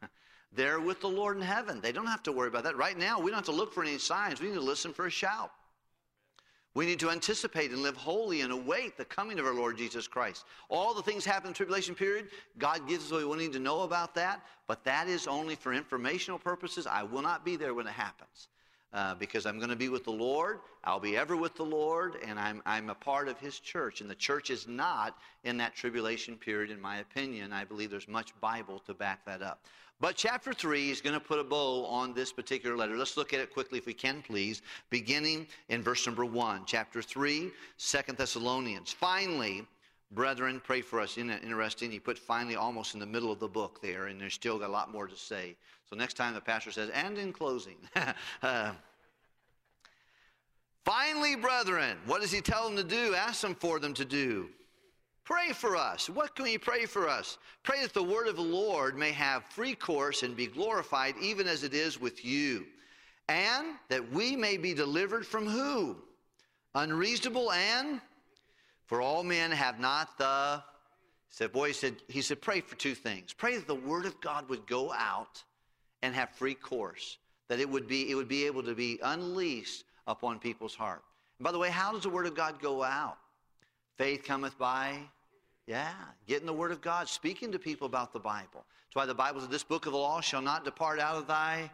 They're 0.53 0.81
with 0.81 1.01
the 1.01 1.09
Lord 1.09 1.37
in 1.37 1.43
heaven. 1.45 1.81
They 1.81 1.93
don't 1.93 2.07
have 2.07 2.25
to 2.25 2.33
worry 2.33 2.49
about 2.49 2.65
that. 2.65 2.77
Right 2.77 2.99
now, 2.99 3.21
we 3.21 3.31
don't 3.31 3.39
have 3.39 3.45
to 3.45 3.53
look 3.53 3.73
for 3.73 3.85
any 3.85 3.97
signs. 3.97 4.41
We 4.41 4.49
need 4.49 4.55
to 4.55 4.61
listen 4.61 4.93
for 4.93 5.07
a 5.07 5.11
shout. 5.11 5.53
We 6.75 6.87
need 6.87 7.01
to 7.01 7.11
anticipate 7.11 7.73
and 7.73 7.83
live 7.83 7.97
holy 7.97 8.43
and 8.43 8.53
await 8.53 8.97
the 8.97 9.05
coming 9.05 9.39
of 9.41 9.47
our 9.47 9.55
Lord 9.55 9.77
Jesus 9.77 10.07
Christ. 10.07 10.45
All 10.69 10.95
the 10.95 11.03
things 11.03 11.25
happen 11.25 11.49
in 11.49 11.53
the 11.53 11.57
tribulation 11.57 11.97
period, 11.97 12.29
God 12.59 12.87
gives 12.87 13.07
us 13.07 13.13
what 13.13 13.29
we 13.29 13.45
need 13.45 13.53
to 13.55 13.59
know 13.59 13.81
about 13.81 14.15
that, 14.15 14.47
but 14.69 14.85
that 14.85 15.09
is 15.09 15.27
only 15.27 15.57
for 15.57 15.73
informational 15.73 16.39
purposes. 16.39 16.87
I 16.87 17.03
will 17.03 17.23
not 17.23 17.45
be 17.45 17.57
there 17.57 17.75
when 17.75 17.89
it 17.89 17.93
happens. 17.93 18.49
Uh, 18.93 19.15
because 19.15 19.47
I'm 19.47 19.59
going 19.59 19.71
to 19.71 19.77
be 19.77 19.89
with 19.89 20.05
the 20.05 20.11
Lord. 20.11 20.59
I'll 20.85 21.01
be 21.01 21.17
ever 21.17 21.37
with 21.37 21.55
the 21.55 21.65
Lord, 21.65 22.17
and 22.27 22.39
I'm, 22.39 22.63
I'm 22.67 22.91
a 22.91 22.95
part 22.95 23.29
of 23.29 23.39
His 23.39 23.59
church. 23.59 24.01
And 24.01 24.11
the 24.11 24.15
church 24.15 24.51
is 24.51 24.67
not 24.67 25.17
in 25.45 25.57
that 25.59 25.75
tribulation 25.75 26.37
period, 26.37 26.71
in 26.71 26.81
my 26.81 26.99
opinion. 26.99 27.53
I 27.53 27.65
believe 27.65 27.91
there's 27.91 28.09
much 28.09 28.39
Bible 28.41 28.81
to 28.87 28.95
back 28.95 29.25
that 29.27 29.43
up. 29.43 29.65
But 30.01 30.17
chapter 30.17 30.55
3 30.55 30.91
is 30.91 31.03
going 31.03 31.13
to 31.13 31.21
put 31.21 31.39
a 31.39 31.45
bow 31.45 31.85
on 31.85 32.15
this 32.15 32.33
particular 32.33 32.75
letter. 32.75 32.97
Let's 32.97 33.19
look 33.19 33.35
at 33.35 33.41
it 33.41 33.53
quickly, 33.53 33.79
if 33.79 33.85
we 33.85 33.93
can, 33.93 34.23
please, 34.23 34.63
beginning 34.89 35.47
in 35.69 35.83
verse 35.83 36.07
number 36.07 36.25
1. 36.25 36.63
Chapter 36.65 37.03
3, 37.03 37.51
2 37.79 37.99
Thessalonians. 38.17 38.93
Finally, 38.93 39.67
brethren, 40.11 40.61
pray 40.65 40.81
for 40.81 41.01
us. 41.01 41.17
Isn't 41.17 41.31
interesting? 41.31 41.91
He 41.91 41.99
put 41.99 42.19
finally 42.19 42.57
almost 42.57 42.95
in 42.95 43.01
the 43.01 43.07
middle 43.07 43.31
of 43.31 43.39
the 43.39 43.49
book 43.49 43.81
there, 43.83 44.07
and 44.07 44.21
there's 44.21 44.35
still 44.35 44.59
got 44.59 44.69
a 44.69 44.73
lot 44.73 44.93
more 44.93 45.07
to 45.07 45.17
say. 45.17 45.57
So 45.89 45.97
next 45.97 46.15
time 46.15 46.35
the 46.35 46.41
pastor 46.41 46.71
says, 46.71 46.91
and 46.91 47.19
in 47.19 47.33
closing. 47.33 47.77
uh, 48.43 48.73
Finally, 50.85 51.37
brethren, 51.37 51.99
what 52.07 52.21
does 52.21 52.33
he 52.33 52.41
tell 52.41 52.65
them 52.65 52.77
to 52.77 52.85
do? 52.85 53.15
Ask 53.15 53.43
them 53.43 53.55
for 53.55 53.79
them 53.79 53.95
to 53.95 54.05
do. 54.05 54.49
Pray 55.25 55.53
for 55.53 55.77
us. 55.77 56.09
What 56.09 56.35
can 56.35 56.45
we 56.45 56.59
pray 56.59 56.87
for 56.87 57.09
us? 57.09 57.39
Pray 57.63 57.83
that 57.83 57.93
the 57.93 58.03
word 58.03 58.27
of 58.27 58.37
the 58.37 58.43
Lord 58.43 58.97
may 58.97 59.13
have 59.13 59.45
free 59.45 59.75
course 59.75 60.23
and 60.23 60.37
be 60.37 60.47
glorified, 60.47 61.15
even 61.21 61.47
as 61.47 61.63
it 61.63 61.75
is 61.75 62.01
with 62.01 62.25
you. 62.25 62.67
And 63.29 63.77
that 63.89 64.11
we 64.11 64.35
may 64.35 64.57
be 64.57 64.75
delivered 64.75 65.25
from 65.25 65.47
who? 65.47 65.97
Unreasonable 66.75 67.53
and 67.53 68.01
for 68.91 69.01
all 69.01 69.23
men 69.23 69.53
have 69.53 69.79
not 69.79 70.19
the 70.19 70.61
he 71.29 71.35
said, 71.37 71.53
boy, 71.53 71.69
he 71.69 71.73
said, 71.73 71.95
he 72.09 72.23
said, 72.23 72.41
pray 72.41 72.61
for 72.61 72.75
two 72.75 72.97
things. 72.97 73.33
Pray 73.33 73.55
that 73.55 73.69
the 73.69 73.75
word 73.77 74.05
of 74.05 74.21
God 74.21 74.49
would 74.49 74.67
go 74.67 74.93
out 74.93 75.45
and 76.03 76.13
have 76.13 76.31
free 76.31 76.55
course, 76.55 77.19
that 77.47 77.61
it 77.61 77.71
would 77.71 77.87
be, 77.87 78.11
it 78.11 78.17
would 78.17 78.27
be 78.27 78.47
able 78.47 78.65
to 78.65 78.75
be 78.75 78.99
unleashed 79.05 79.85
upon 80.09 80.41
people's 80.41 80.75
heart. 80.75 81.05
And 81.39 81.45
by 81.45 81.53
the 81.53 81.59
way, 81.59 81.71
how 81.71 81.93
does 81.93 82.03
the 82.03 82.09
word 82.09 82.27
of 82.27 82.35
God 82.35 82.61
go 82.61 82.83
out? 82.83 83.17
Faith 83.97 84.25
cometh 84.25 84.59
by, 84.59 84.99
yeah, 85.69 85.93
getting 86.27 86.47
the 86.47 86.53
word 86.53 86.73
of 86.73 86.81
God, 86.81 87.09
speaking 87.09 87.53
to 87.53 87.61
people 87.61 87.87
about 87.87 88.13
the 88.13 88.19
Bible. 88.19 88.65
That's 88.89 88.97
why 88.97 89.07
the 89.07 89.15
Bible 89.15 89.39
says, 89.39 89.51
This 89.51 89.63
book 89.63 89.87
of 89.87 89.93
the 89.93 89.99
law 89.99 90.21
shall 90.21 90.43
not 90.43 90.65
depart 90.65 90.99
out 90.99 91.15
of 91.15 91.29
thy 91.29 91.71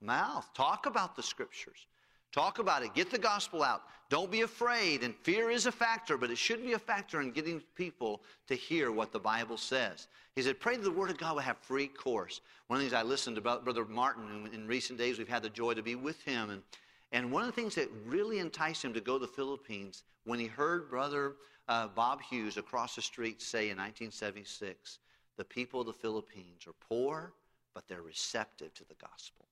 mouth. 0.00 0.52
Talk 0.54 0.86
about 0.86 1.14
the 1.14 1.22
scriptures. 1.22 1.86
Talk 2.32 2.58
about 2.58 2.82
it. 2.82 2.94
Get 2.94 3.10
the 3.10 3.18
gospel 3.18 3.62
out. 3.62 3.82
Don't 4.10 4.30
be 4.30 4.42
afraid. 4.42 5.02
And 5.02 5.14
fear 5.14 5.50
is 5.50 5.66
a 5.66 5.72
factor, 5.72 6.16
but 6.18 6.30
it 6.30 6.38
should 6.38 6.62
be 6.62 6.74
a 6.74 6.78
factor 6.78 7.20
in 7.20 7.30
getting 7.30 7.62
people 7.74 8.22
to 8.48 8.54
hear 8.54 8.92
what 8.92 9.12
the 9.12 9.18
Bible 9.18 9.56
says. 9.56 10.08
He 10.34 10.42
said, 10.42 10.60
Pray 10.60 10.76
that 10.76 10.82
the 10.82 10.90
Word 10.90 11.10
of 11.10 11.18
God 11.18 11.34
will 11.34 11.42
have 11.42 11.58
free 11.58 11.88
course. 11.88 12.40
One 12.66 12.78
of 12.78 12.84
the 12.84 12.90
things 12.90 13.00
I 13.00 13.02
listened 13.02 13.36
to 13.36 13.42
Brother 13.42 13.84
Martin 13.86 14.48
in 14.52 14.66
recent 14.66 14.98
days, 14.98 15.18
we've 15.18 15.28
had 15.28 15.42
the 15.42 15.50
joy 15.50 15.74
to 15.74 15.82
be 15.82 15.94
with 15.94 16.22
him. 16.22 16.50
And, 16.50 16.62
and 17.12 17.32
one 17.32 17.42
of 17.42 17.48
the 17.48 17.60
things 17.60 17.74
that 17.76 17.88
really 18.06 18.38
enticed 18.38 18.84
him 18.84 18.92
to 18.92 19.00
go 19.00 19.18
to 19.18 19.26
the 19.26 19.32
Philippines, 19.32 20.04
when 20.24 20.38
he 20.38 20.46
heard 20.46 20.90
Brother 20.90 21.36
uh, 21.66 21.88
Bob 21.88 22.20
Hughes 22.20 22.58
across 22.58 22.94
the 22.94 23.02
street 23.02 23.40
say 23.40 23.70
in 23.70 23.78
1976, 23.78 24.98
The 25.36 25.44
people 25.44 25.80
of 25.80 25.86
the 25.86 25.92
Philippines 25.94 26.66
are 26.66 26.74
poor, 26.88 27.32
but 27.74 27.88
they're 27.88 28.02
receptive 28.02 28.74
to 28.74 28.84
the 28.84 28.94
gospel 28.94 29.47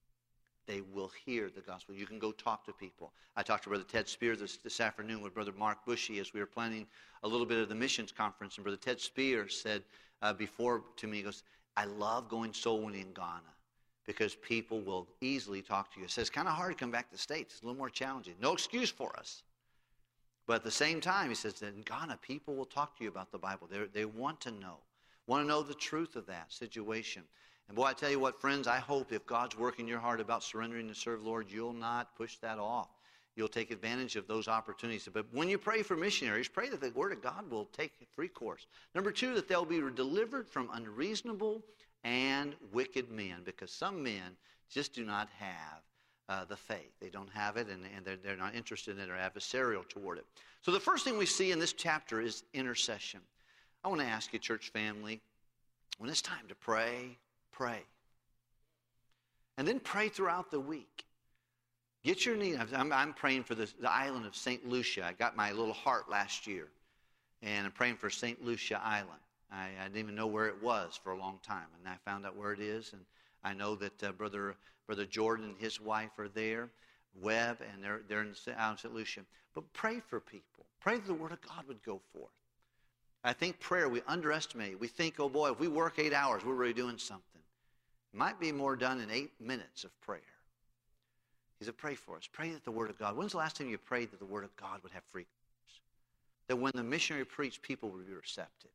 they 0.67 0.83
will 0.93 1.11
hear 1.25 1.51
the 1.55 1.61
gospel. 1.61 1.95
You 1.95 2.07
can 2.07 2.19
go 2.19 2.33
talk 2.33 2.65
to 2.67 2.73
people. 2.73 3.13
I 3.37 3.43
talked 3.43 3.65
to 3.65 3.69
Brother 3.69 3.85
Ted 3.85 4.09
Spear 4.09 4.37
this, 4.37 4.57
this 4.59 4.81
afternoon 4.81 5.23
with 5.23 5.35
Brother 5.35 5.53
Mark 5.57 5.85
Bushy 5.87 6.19
as 6.19 6.33
we 6.33 6.41
were 6.41 6.47
planning 6.47 6.87
a 7.23 7.29
little 7.29 7.47
bit 7.47 7.59
of 7.59 7.69
the 7.69 7.75
missions 7.75 8.13
conference. 8.13 8.57
And 8.57 8.65
Brother 8.65 8.79
Ted 8.79 9.01
Spear 9.01 9.49
said 9.49 9.83
uh, 10.23 10.33
before 10.33 10.83
to 10.97 11.07
me, 11.07 11.19
he 11.19 11.23
goes, 11.23 11.45
I 11.77 11.85
love 11.85 12.29
going 12.29 12.53
soul 12.53 12.81
winning 12.83 13.03
in 13.03 13.13
Ghana 13.13 13.43
because 14.07 14.35
people 14.37 14.81
will 14.81 15.09
easily 15.21 15.63
talk 15.63 15.93
to 15.93 16.01
you. 16.01 16.07
He 16.07 16.11
says 16.11 16.23
it's 16.23 16.31
kind 16.31 16.49
of 16.49 16.55
hard 16.55 16.73
to 16.73 16.79
come 16.79 16.91
back 16.91 17.11
to 17.11 17.17
the 17.17 17.23
States. 17.23 17.55
It's 17.55 17.63
a 17.63 17.67
little 17.67 17.79
more 17.79 17.91
challenging. 17.91 18.35
No 18.41 18.53
excuse 18.53 18.91
for 18.91 19.17
us. 19.19 19.43
But 20.47 20.57
at 20.57 20.65
the 20.65 20.71
same 20.71 21.01
time, 21.01 21.29
he 21.29 21.35
says 21.35 21.61
in 21.63 21.83
Ghana, 21.83 22.19
people 22.23 22.55
will 22.55 22.67
talk 22.67 22.97
to 22.99 23.05
you 23.05 23.11
about 23.11 23.33
the 23.33 23.39
Bible. 23.39 23.69
They're, 23.71 23.89
they 23.89 24.05
want 24.05 24.41
to 24.43 24.53
know, 24.53 24.77
want 25.27 25.43
to 25.43 25.49
know 25.49 25.63
the 25.63 25.75
truth 25.75 26.15
of 26.15 26.27
that 26.27 26.53
situation. 26.53 27.25
And 27.69 27.77
boy, 27.77 27.85
I 27.85 27.93
tell 27.93 28.11
you 28.11 28.21
what, 28.21 28.41
friends, 28.41 28.67
I 28.67 28.79
hope 28.79 29.13
if 29.13 29.27
God's 29.27 29.59
working 29.59 29.89
your 29.89 29.99
heart 29.99 30.21
about 30.21 30.45
surrendering 30.45 30.89
to 30.89 30.95
serve 30.95 31.25
Lord, 31.25 31.51
you'll 31.51 31.73
not 31.73 32.15
push 32.17 32.37
that 32.39 32.59
off. 32.59 32.89
You'll 33.35 33.49
take 33.49 33.71
advantage 33.71 34.17
of 34.17 34.27
those 34.27 34.49
opportunities. 34.49 35.09
But 35.13 35.27
when 35.33 35.49
you 35.49 35.59
pray 35.59 35.83
for 35.83 35.97
missionaries, 35.97 36.49
pray 36.49 36.69
that 36.71 36.81
the 36.81 36.91
Word 36.91 37.13
of 37.13 37.23
God 37.23 37.51
will 37.51 37.67
take 37.67 37.93
free 38.15 38.29
course. 38.29 38.67
Number 38.95 39.11
two, 39.11 39.35
that 39.35 39.47
they'll 39.47 39.65
be 39.65 39.83
delivered 39.95 40.49
from 40.49 40.71
unreasonable 40.73 41.63
and 42.05 42.55
wicked 42.73 43.11
men, 43.11 43.43
because 43.45 43.71
some 43.71 44.03
men 44.03 44.37
just 44.71 44.95
do 44.95 45.05
not 45.05 45.29
have 45.39 45.83
uh, 46.29 46.45
the 46.45 46.57
faith. 46.57 46.93
They 47.01 47.11
don't 47.11 47.31
have 47.31 47.57
it, 47.57 47.69
and, 47.69 47.83
and 47.95 48.07
they're, 48.07 48.17
they're 48.17 48.37
not 48.37 48.55
interested 48.55 48.97
in 48.97 49.05
it 49.05 49.11
or 49.11 49.17
adversarial 49.17 49.87
toward 49.89 50.19
it. 50.19 50.25
So 50.63 50.73
the 50.73 50.81
first 50.81 51.05
thing 51.05 51.19
we 51.19 51.27
see 51.27 51.53
in 51.53 51.59
this 51.59 51.73
chapter 51.73 52.21
is 52.21 52.45
intercession. 52.55 53.21
I 53.85 53.89
want 53.89 54.01
to 54.01 54.07
ask 54.07 54.33
you, 54.33 54.39
church 54.39 54.71
family, 54.71 55.21
when 55.99 56.09
it's 56.09 56.23
time 56.23 56.49
to 56.49 56.55
pray, 56.55 57.19
pray. 57.57 57.81
And 59.59 59.67
then 59.67 59.81
pray 59.81 60.09
throughout 60.09 60.51
the 60.51 60.61
week. 60.61 61.05
Get 62.05 62.25
your 62.27 62.37
need. 62.37 62.59
I'm, 62.75 62.93
I'm 62.93 63.15
praying 63.15 63.45
for 63.45 63.55
the, 63.55 63.69
the 63.81 63.91
island 63.91 64.27
of 64.27 64.37
St. 64.37 64.69
Lucia. 64.69 65.05
I 65.05 65.13
got 65.13 65.37
my 65.37 65.53
little 65.53 65.75
heart 65.75 66.11
last 66.11 66.47
year. 66.47 66.69
And 67.43 67.67
I'm 67.67 67.73
praying 67.73 67.97
for 67.97 68.11
St. 68.11 68.45
Lucia 68.45 68.81
Island. 68.83 69.21
I, 69.51 69.69
I, 69.81 69.85
didn't 69.85 69.99
even 69.99 70.15
know 70.15 70.27
where 70.27 70.47
it 70.47 70.63
was 70.63 70.99
for 71.03 71.13
a 71.13 71.19
long 71.19 71.39
time. 71.43 71.67
And 71.79 71.89
I 71.89 71.97
found 72.09 72.27
out 72.27 72.37
where 72.37 72.53
it 72.53 72.61
is. 72.61 72.93
And 72.93 73.03
I 73.43 73.55
know 73.55 73.75
that 73.77 74.03
uh, 74.03 74.13
Brother, 74.13 74.57
Brother 74.87 75.07
Jordan 75.07 75.47
and 75.47 75.57
his 75.59 75.81
wife 75.81 76.11
are 76.19 76.29
there, 76.29 76.69
Webb, 77.21 77.59
and 77.73 77.83
they're, 77.83 78.01
they're 78.09 78.23
in 78.23 78.35
St. 78.35 78.95
Lucia. 78.95 79.21
But 79.55 79.73
pray 79.73 80.01
for 80.01 80.21
people. 80.21 80.67
Pray 80.81 80.97
that 80.97 81.07
the 81.07 81.15
Word 81.15 81.33
of 81.33 81.41
God 81.41 81.67
would 81.67 81.83
go 81.83 82.01
forth. 82.13 82.31
I 83.25 83.33
think 83.33 83.59
prayer, 83.59 83.89
we 83.89 84.03
underestimate. 84.07 84.79
We 84.79 84.87
think, 84.87 85.19
oh 85.19 85.29
boy, 85.29 85.51
if 85.51 85.59
we 85.59 85.69
work 85.69 85.99
eight 85.99 86.13
hours, 86.13 86.45
we're 86.45 86.55
really 86.55 86.75
doing 86.75 86.99
something 86.99 87.37
might 88.17 88.41
be 88.41 88.53
more 88.53 88.77
done 88.77 89.01
in 89.01 89.11
eight 89.11 89.33
minutes 89.41 89.85
of 89.85 89.99
prayer. 90.01 90.21
He 91.59 91.65
said, 91.65 91.77
Pray 91.77 91.95
for 91.95 92.17
us. 92.17 92.29
Pray 92.31 92.51
that 92.51 92.65
the 92.65 92.71
Word 92.71 92.91
of 92.91 92.99
God. 92.99 93.17
When's 93.17 93.33
the 93.33 93.39
last 93.39 93.57
time 93.57 93.69
you 93.69 93.79
prayed 93.79 94.11
that 94.11 94.19
the 94.19 94.27
Word 94.27 94.45
of 94.45 94.55
God 94.57 94.83
would 94.83 94.93
have 94.93 95.05
free 95.05 95.25
course? 95.25 95.81
That 96.49 96.57
when 96.57 96.73
the 96.75 96.83
missionary 96.83 97.25
preached, 97.25 97.63
people 97.63 97.91
would 97.91 98.07
be 98.07 98.15
receptive. 98.15 98.71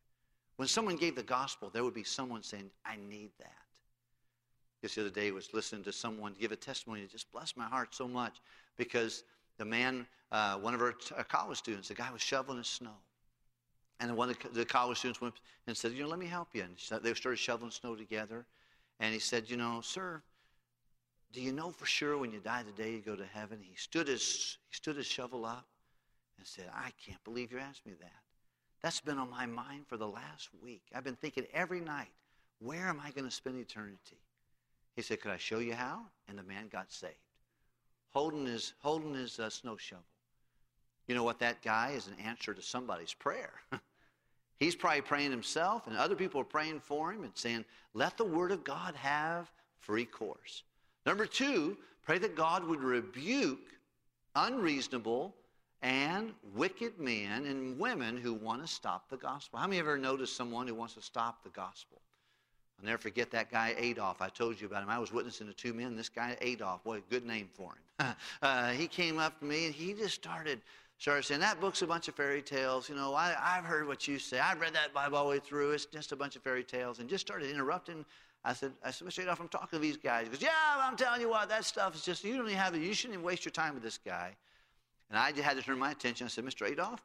When 0.57 0.67
someone 0.67 0.95
gave 0.95 1.15
the 1.15 1.23
gospel, 1.23 1.69
there 1.71 1.83
would 1.83 1.93
be 1.93 2.03
someone 2.03 2.43
saying, 2.43 2.69
I 2.85 2.95
need 2.95 3.31
that. 3.39 3.51
Just 4.81 4.95
the 4.95 5.01
other 5.01 5.09
day, 5.11 5.27
I 5.27 5.31
was 5.31 5.53
listening 5.53 5.83
to 5.83 5.91
someone 5.91 6.35
give 6.39 6.51
a 6.51 6.55
testimony 6.55 7.01
that 7.01 7.11
just 7.11 7.31
blessed 7.31 7.55
my 7.55 7.65
heart 7.65 7.93
so 7.93 8.07
much 8.07 8.41
because 8.77 9.23
the 9.57 9.65
man, 9.65 10.07
uh, 10.31 10.55
one 10.55 10.73
of 10.73 10.81
our 10.81 10.93
t- 10.93 11.13
college 11.29 11.59
students, 11.59 11.87
the 11.87 11.93
guy 11.93 12.11
was 12.11 12.21
shoveling 12.21 12.57
his 12.57 12.67
snow. 12.67 12.95
And 13.99 14.17
one 14.17 14.31
of 14.31 14.37
the 14.53 14.65
college 14.65 14.97
students 14.97 15.21
went 15.21 15.35
and 15.67 15.77
said, 15.77 15.91
You 15.91 16.03
know, 16.03 16.09
let 16.09 16.17
me 16.17 16.25
help 16.25 16.49
you. 16.53 16.63
And 16.63 17.03
they 17.03 17.13
started 17.13 17.37
shoveling 17.37 17.69
snow 17.69 17.95
together. 17.95 18.45
And 19.01 19.13
he 19.13 19.19
said, 19.19 19.49
You 19.49 19.57
know, 19.57 19.81
sir, 19.81 20.21
do 21.33 21.41
you 21.41 21.51
know 21.51 21.71
for 21.71 21.85
sure 21.85 22.17
when 22.17 22.31
you 22.31 22.39
die 22.39 22.63
today 22.63 22.91
you 22.91 22.99
go 22.99 23.15
to 23.15 23.25
heaven? 23.25 23.59
He 23.61 23.75
stood 23.75 24.07
his, 24.07 24.57
he 24.69 24.75
stood 24.75 24.95
his 24.95 25.07
shovel 25.07 25.43
up 25.43 25.65
and 26.37 26.45
said, 26.45 26.69
I 26.73 26.91
can't 27.03 27.21
believe 27.23 27.51
you 27.51 27.57
asked 27.57 27.85
me 27.85 27.93
that. 27.99 28.11
That's 28.81 29.01
been 29.01 29.17
on 29.17 29.29
my 29.29 29.45
mind 29.45 29.85
for 29.87 29.97
the 29.97 30.07
last 30.07 30.49
week. 30.63 30.83
I've 30.95 31.03
been 31.03 31.15
thinking 31.15 31.45
every 31.53 31.81
night, 31.81 32.11
where 32.59 32.87
am 32.87 33.01
I 33.03 33.11
going 33.11 33.25
to 33.25 33.31
spend 33.31 33.57
eternity? 33.59 34.17
He 34.95 35.01
said, 35.01 35.19
Could 35.19 35.31
I 35.31 35.37
show 35.37 35.59
you 35.59 35.73
how? 35.73 36.01
And 36.27 36.37
the 36.37 36.43
man 36.43 36.67
got 36.71 36.91
saved, 36.91 37.15
holding 38.11 38.45
his, 38.45 38.73
holding 38.79 39.15
his 39.15 39.39
uh, 39.39 39.49
snow 39.49 39.77
shovel. 39.77 40.05
You 41.07 41.15
know 41.15 41.23
what? 41.23 41.39
That 41.39 41.63
guy 41.63 41.93
is 41.95 42.07
an 42.07 42.15
answer 42.23 42.53
to 42.53 42.61
somebody's 42.61 43.13
prayer. 43.15 43.51
He's 44.61 44.75
probably 44.75 45.01
praying 45.01 45.31
himself, 45.31 45.87
and 45.87 45.97
other 45.97 46.15
people 46.15 46.39
are 46.39 46.43
praying 46.43 46.81
for 46.81 47.11
him 47.11 47.23
and 47.23 47.31
saying, 47.33 47.65
let 47.95 48.15
the 48.15 48.23
Word 48.23 48.51
of 48.51 48.63
God 48.63 48.93
have 48.93 49.51
free 49.79 50.05
course. 50.05 50.61
Number 51.03 51.25
two, 51.25 51.77
pray 52.03 52.19
that 52.19 52.35
God 52.35 52.63
would 52.67 52.79
rebuke 52.79 53.73
unreasonable 54.35 55.33
and 55.81 56.31
wicked 56.53 56.99
men 56.99 57.47
and 57.47 57.79
women 57.79 58.15
who 58.15 58.35
want 58.35 58.61
to 58.61 58.67
stop 58.67 59.09
the 59.09 59.17
gospel. 59.17 59.57
How 59.57 59.65
many 59.65 59.77
you 59.77 59.81
ever 59.81 59.97
noticed 59.97 60.35
someone 60.35 60.67
who 60.67 60.75
wants 60.75 60.93
to 60.93 61.01
stop 61.01 61.43
the 61.43 61.49
gospel? 61.49 61.99
I'll 62.79 62.85
never 62.85 62.99
forget 62.99 63.31
that 63.31 63.49
guy 63.49 63.73
Adolf. 63.79 64.21
I 64.21 64.29
told 64.29 64.61
you 64.61 64.67
about 64.67 64.83
him. 64.83 64.91
I 64.91 64.99
was 64.99 65.11
witnessing 65.11 65.47
to 65.47 65.53
two 65.53 65.73
men. 65.73 65.95
This 65.95 66.07
guy 66.07 66.37
Adolf, 66.39 66.81
what 66.83 66.99
a 66.99 67.03
good 67.09 67.25
name 67.25 67.49
for 67.51 67.73
him. 67.97 68.15
uh, 68.43 68.69
he 68.73 68.85
came 68.85 69.17
up 69.17 69.39
to 69.39 69.45
me 69.45 69.65
and 69.65 69.73
he 69.73 69.93
just 69.93 70.13
started 70.13 70.61
started 71.01 71.23
saying, 71.23 71.41
That 71.41 71.59
book's 71.59 71.81
a 71.81 71.87
bunch 71.87 72.07
of 72.07 72.15
fairy 72.15 72.41
tales. 72.41 72.87
You 72.87 72.95
know, 72.95 73.15
I, 73.15 73.35
I've 73.41 73.65
heard 73.65 73.87
what 73.87 74.07
you 74.07 74.19
say. 74.19 74.39
I've 74.39 74.61
read 74.61 74.73
that 74.73 74.93
Bible 74.93 75.17
all 75.17 75.23
the 75.23 75.31
way 75.31 75.39
through. 75.39 75.71
It's 75.71 75.85
just 75.85 76.11
a 76.11 76.15
bunch 76.15 76.35
of 76.35 76.43
fairy 76.43 76.63
tales. 76.63 76.99
And 76.99 77.09
just 77.09 77.25
started 77.25 77.49
interrupting. 77.49 78.05
I 78.43 78.53
said, 78.53 78.71
I 78.83 78.91
said, 78.91 79.07
Mr. 79.07 79.23
Adolf, 79.23 79.39
I'm 79.39 79.47
talking 79.47 79.79
to 79.79 79.79
these 79.79 79.97
guys. 79.97 80.25
He 80.25 80.29
goes, 80.29 80.41
Yeah, 80.41 80.49
I'm 80.77 80.95
telling 80.95 81.19
you 81.19 81.29
what, 81.29 81.49
that 81.49 81.65
stuff 81.65 81.95
is 81.95 82.03
just, 82.03 82.23
you 82.23 82.37
don't 82.37 82.45
even 82.45 82.57
have 82.57 82.75
it. 82.75 82.81
You 82.81 82.93
shouldn't 82.93 83.15
even 83.15 83.25
waste 83.25 83.45
your 83.45 83.51
time 83.51 83.73
with 83.73 83.83
this 83.83 83.97
guy. 83.97 84.35
And 85.09 85.17
I 85.17 85.31
just 85.31 85.43
had 85.43 85.57
to 85.57 85.63
turn 85.63 85.79
my 85.79 85.91
attention. 85.91 86.25
I 86.25 86.29
said, 86.29 86.45
Mr. 86.45 86.69
Adolf, 86.69 87.01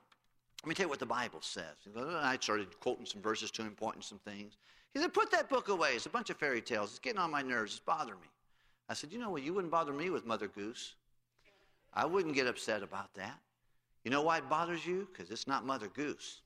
let 0.62 0.69
me 0.69 0.75
tell 0.75 0.85
you 0.85 0.91
what 0.91 0.99
the 0.99 1.07
Bible 1.07 1.41
says. 1.41 1.65
And 1.87 2.17
I 2.17 2.37
started 2.41 2.79
quoting 2.81 3.07
some 3.07 3.23
verses 3.23 3.50
to 3.53 3.62
him, 3.62 3.75
pointing 3.76 4.03
some 4.03 4.19
things. 4.19 4.59
He 4.93 5.00
said, 5.00 5.15
Put 5.15 5.31
that 5.31 5.49
book 5.49 5.69
away. 5.69 5.93
It's 5.93 6.07
a 6.07 6.11
bunch 6.11 6.29
of 6.29 6.37
fairy 6.37 6.61
tales. 6.61 6.91
It's 6.91 6.99
getting 6.99 7.19
on 7.19 7.31
my 7.31 7.43
nerves. 7.43 7.73
It's 7.73 7.81
bothering 7.81 8.21
me. 8.21 8.29
I 8.91 8.95
said, 8.95 9.11
You 9.11 9.19
know 9.19 9.31
what? 9.31 9.43
You 9.43 9.55
wouldn't 9.55 9.71
bother 9.71 9.95
me 9.95 10.11
with 10.11 10.26
Mother 10.26 10.49
Goose. 10.49 10.97
I 11.95 12.05
wouldn't 12.05 12.35
get 12.35 12.47
upset 12.47 12.83
about 12.83 13.15
that. 13.15 13.38
You 14.07 14.13
know 14.13 14.23
why 14.23 14.39
it 14.39 14.49
bothers 14.49 14.87
you? 14.87 15.09
Because 15.13 15.33
it's 15.33 15.49
not 15.49 15.67
Mother 15.67 15.89
Goose. 15.89 16.43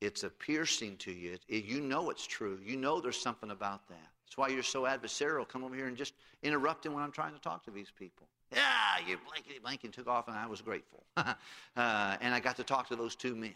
It's 0.00 0.22
a 0.22 0.30
piercing 0.30 0.96
to 0.96 1.12
you. 1.12 1.32
It, 1.32 1.42
it, 1.50 1.64
you 1.66 1.82
know 1.82 2.08
it's 2.08 2.26
true. 2.26 2.58
You 2.64 2.78
know 2.78 2.98
there's 2.98 3.20
something 3.20 3.50
about 3.50 3.86
that. 3.90 4.08
That's 4.24 4.38
why 4.38 4.48
you're 4.48 4.62
so 4.62 4.84
adversarial. 4.84 5.46
Come 5.46 5.64
over 5.64 5.74
here 5.74 5.86
and 5.86 5.98
just 5.98 6.14
interrupt 6.42 6.86
him 6.86 6.94
when 6.94 7.02
I'm 7.02 7.12
trying 7.12 7.34
to 7.34 7.40
talk 7.40 7.62
to 7.66 7.70
these 7.70 7.90
people. 7.90 8.26
Yeah, 8.54 8.62
you 9.06 9.18
blankety 9.28 9.58
blank 9.58 9.84
and 9.84 9.92
took 9.92 10.06
off, 10.08 10.28
and 10.28 10.36
I 10.38 10.46
was 10.46 10.62
grateful. 10.62 11.04
uh, 11.18 11.34
and 11.76 12.32
I 12.32 12.40
got 12.40 12.56
to 12.56 12.64
talk 12.64 12.88
to 12.88 12.96
those 12.96 13.14
two 13.14 13.36
men. 13.36 13.52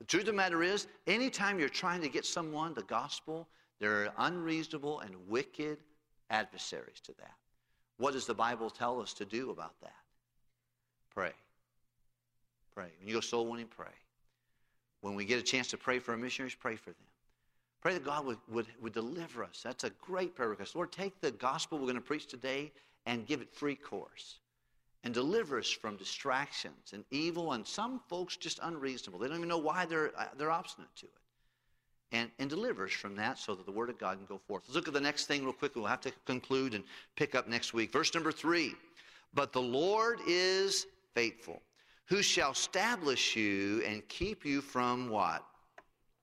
The 0.00 0.04
truth 0.04 0.22
of 0.22 0.26
the 0.26 0.32
matter 0.32 0.64
is, 0.64 0.88
anytime 1.06 1.60
you're 1.60 1.68
trying 1.68 2.00
to 2.00 2.08
get 2.08 2.26
someone 2.26 2.74
the 2.74 2.82
gospel, 2.82 3.46
there 3.78 3.92
are 3.92 4.08
unreasonable 4.18 4.98
and 4.98 5.14
wicked 5.28 5.78
adversaries 6.30 6.98
to 7.04 7.12
that. 7.20 7.36
What 7.98 8.14
does 8.14 8.26
the 8.26 8.34
Bible 8.34 8.68
tell 8.68 9.00
us 9.00 9.12
to 9.14 9.24
do 9.24 9.52
about 9.52 9.80
that? 9.80 9.94
Pray. 11.14 11.30
Pray. 12.74 12.88
When 12.98 13.08
you 13.08 13.14
go 13.14 13.20
soul 13.20 13.46
winning, 13.46 13.66
pray. 13.66 13.86
When 15.00 15.14
we 15.14 15.24
get 15.24 15.38
a 15.38 15.42
chance 15.42 15.68
to 15.68 15.76
pray 15.76 15.98
for 15.98 16.12
our 16.12 16.16
missionaries, 16.16 16.54
pray 16.54 16.76
for 16.76 16.90
them. 16.90 17.06
Pray 17.80 17.92
that 17.92 18.04
God 18.04 18.24
would, 18.24 18.38
would, 18.48 18.66
would 18.80 18.94
deliver 18.94 19.44
us. 19.44 19.60
That's 19.62 19.84
a 19.84 19.90
great 20.00 20.34
prayer 20.34 20.48
request. 20.48 20.74
Lord, 20.74 20.90
take 20.90 21.20
the 21.20 21.30
gospel 21.30 21.78
we're 21.78 21.84
going 21.84 21.96
to 21.96 22.00
preach 22.00 22.26
today 22.26 22.72
and 23.04 23.26
give 23.26 23.42
it 23.42 23.52
free 23.52 23.74
course. 23.74 24.38
And 25.04 25.12
deliver 25.12 25.58
us 25.58 25.68
from 25.68 25.98
distractions 25.98 26.94
and 26.94 27.04
evil 27.10 27.52
and 27.52 27.66
some 27.66 28.00
folks 28.08 28.38
just 28.38 28.58
unreasonable. 28.62 29.18
They 29.18 29.28
don't 29.28 29.36
even 29.36 29.50
know 29.50 29.58
why 29.58 29.84
they're, 29.84 30.10
uh, 30.18 30.28
they're 30.38 30.50
obstinate 30.50 30.96
to 30.96 31.06
it. 31.06 31.12
And, 32.12 32.30
and 32.38 32.48
deliver 32.48 32.84
us 32.84 32.92
from 32.92 33.14
that 33.16 33.38
so 33.38 33.54
that 33.54 33.66
the 33.66 33.72
Word 33.72 33.90
of 33.90 33.98
God 33.98 34.16
can 34.16 34.24
go 34.24 34.38
forth. 34.38 34.62
Let's 34.66 34.76
look 34.76 34.88
at 34.88 34.94
the 34.94 35.00
next 35.00 35.26
thing 35.26 35.44
real 35.44 35.52
quickly. 35.52 35.82
We'll 35.82 35.90
have 35.90 36.00
to 36.02 36.12
conclude 36.24 36.72
and 36.72 36.84
pick 37.16 37.34
up 37.34 37.48
next 37.48 37.74
week. 37.74 37.92
Verse 37.92 38.14
number 38.14 38.32
three. 38.32 38.74
But 39.34 39.52
the 39.52 39.60
Lord 39.60 40.20
is 40.26 40.86
faithful, 41.12 41.60
who 42.06 42.22
shall 42.22 42.52
establish 42.52 43.36
you 43.36 43.82
and 43.86 44.06
keep 44.08 44.44
you 44.44 44.60
from 44.60 45.08
what? 45.08 45.44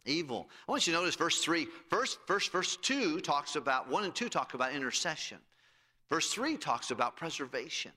Evil. 0.05 0.49
I 0.67 0.71
want 0.71 0.87
you 0.87 0.93
to 0.93 0.99
notice 0.99 1.15
verse 1.15 1.43
3. 1.43 1.67
First, 1.89 2.19
verse, 2.27 2.47
verse 2.47 2.77
2 2.77 3.19
talks 3.19 3.55
about, 3.55 3.89
1 3.89 4.03
and 4.03 4.15
2 4.15 4.29
talk 4.29 4.53
about 4.53 4.73
intercession. 4.73 5.37
Verse 6.09 6.31
3 6.33 6.57
talks 6.57 6.91
about 6.91 7.15
preservation. 7.15 7.91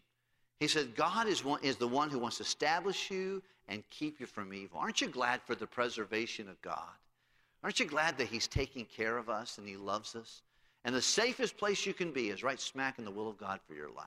He 0.60 0.68
says, 0.68 0.86
God 0.94 1.26
is, 1.26 1.44
one, 1.44 1.60
is 1.62 1.76
the 1.76 1.88
one 1.88 2.10
who 2.10 2.18
wants 2.18 2.38
to 2.38 2.42
establish 2.42 3.10
you 3.10 3.42
and 3.68 3.82
keep 3.90 4.20
you 4.20 4.26
from 4.26 4.52
evil. 4.52 4.78
Aren't 4.78 5.00
you 5.00 5.08
glad 5.08 5.40
for 5.42 5.54
the 5.54 5.66
preservation 5.66 6.48
of 6.48 6.60
God? 6.62 6.92
Aren't 7.62 7.80
you 7.80 7.86
glad 7.86 8.18
that 8.18 8.28
He's 8.28 8.46
taking 8.46 8.84
care 8.84 9.16
of 9.16 9.28
us 9.28 9.58
and 9.58 9.66
He 9.66 9.76
loves 9.76 10.14
us? 10.14 10.42
And 10.84 10.94
the 10.94 11.02
safest 11.02 11.56
place 11.56 11.86
you 11.86 11.94
can 11.94 12.12
be 12.12 12.28
is 12.28 12.42
right 12.42 12.60
smack 12.60 12.98
in 12.98 13.04
the 13.04 13.10
will 13.10 13.28
of 13.28 13.38
God 13.38 13.58
for 13.66 13.74
your 13.74 13.90
life. 13.90 14.06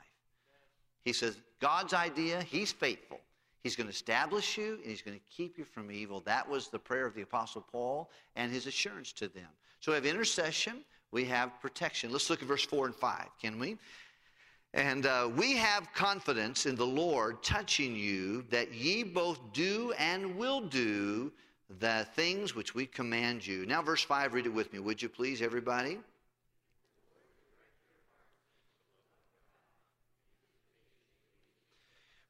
He 1.03 1.12
says, 1.13 1.38
God's 1.60 1.93
idea, 1.93 2.41
He's 2.43 2.72
faithful. 2.72 3.19
He's 3.64 3.76
going 3.76 3.88
to 3.88 3.94
establish 3.94 4.58
you 4.58 4.76
and 4.76 4.86
he's 4.86 5.02
going 5.02 5.18
to 5.18 5.24
keep 5.30 5.58
you 5.58 5.66
from 5.66 5.92
evil. 5.92 6.22
That 6.22 6.48
was 6.48 6.70
the 6.70 6.80
prayer 6.80 7.06
of 7.06 7.14
the 7.14 7.22
Apostle 7.22 7.66
Paul 7.72 8.10
and 8.36 8.52
his 8.52 8.68
assurance 8.68 9.12
to 9.14 9.28
them. 9.28 9.48
So 9.80 9.92
we 9.92 9.96
have 9.96 10.06
intercession, 10.06 10.84
we 11.12 11.26
have 11.26 11.52
protection. 11.62 12.12
Let's 12.12 12.30
look 12.30 12.42
at 12.42 12.48
verse 12.48 12.66
4 12.66 12.88
and 12.88 12.96
5, 12.96 13.26
can 13.42 13.60
we? 13.60 13.78
And 14.74 15.06
uh, 15.06 15.30
we 15.36 15.56
have 15.56 15.92
confidence 15.94 16.66
in 16.66 16.76
the 16.76 16.86
Lord 16.86 17.42
touching 17.42 17.96
you 17.96 18.44
that 18.50 18.74
ye 18.74 19.04
both 19.04 19.40
do 19.54 19.94
and 19.98 20.36
will 20.38 20.62
do 20.62 21.32
the 21.80 22.08
things 22.16 22.56
which 22.56 22.76
we 22.76 22.86
command 22.86 23.46
you. 23.46 23.66
Now, 23.66 23.82
verse 23.82 24.04
5, 24.04 24.34
read 24.34 24.46
it 24.46 24.54
with 24.54 24.72
me, 24.72 24.80
would 24.80 25.02
you 25.02 25.10
please, 25.10 25.42
everybody? 25.42 26.00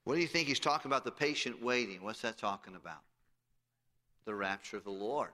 What 0.07 0.15
do 0.15 0.21
you 0.21 0.27
think 0.27 0.47
he's 0.47 0.57
talking 0.57 0.87
about 0.87 1.03
the 1.03 1.11
patient 1.11 1.61
waiting? 1.61 2.01
What's 2.01 2.21
that 2.21 2.37
talking 2.37 2.75
about? 2.75 3.01
The 4.23 4.33
rapture 4.33 4.77
of 4.77 4.85
the 4.85 4.89
Lord. 4.89 5.31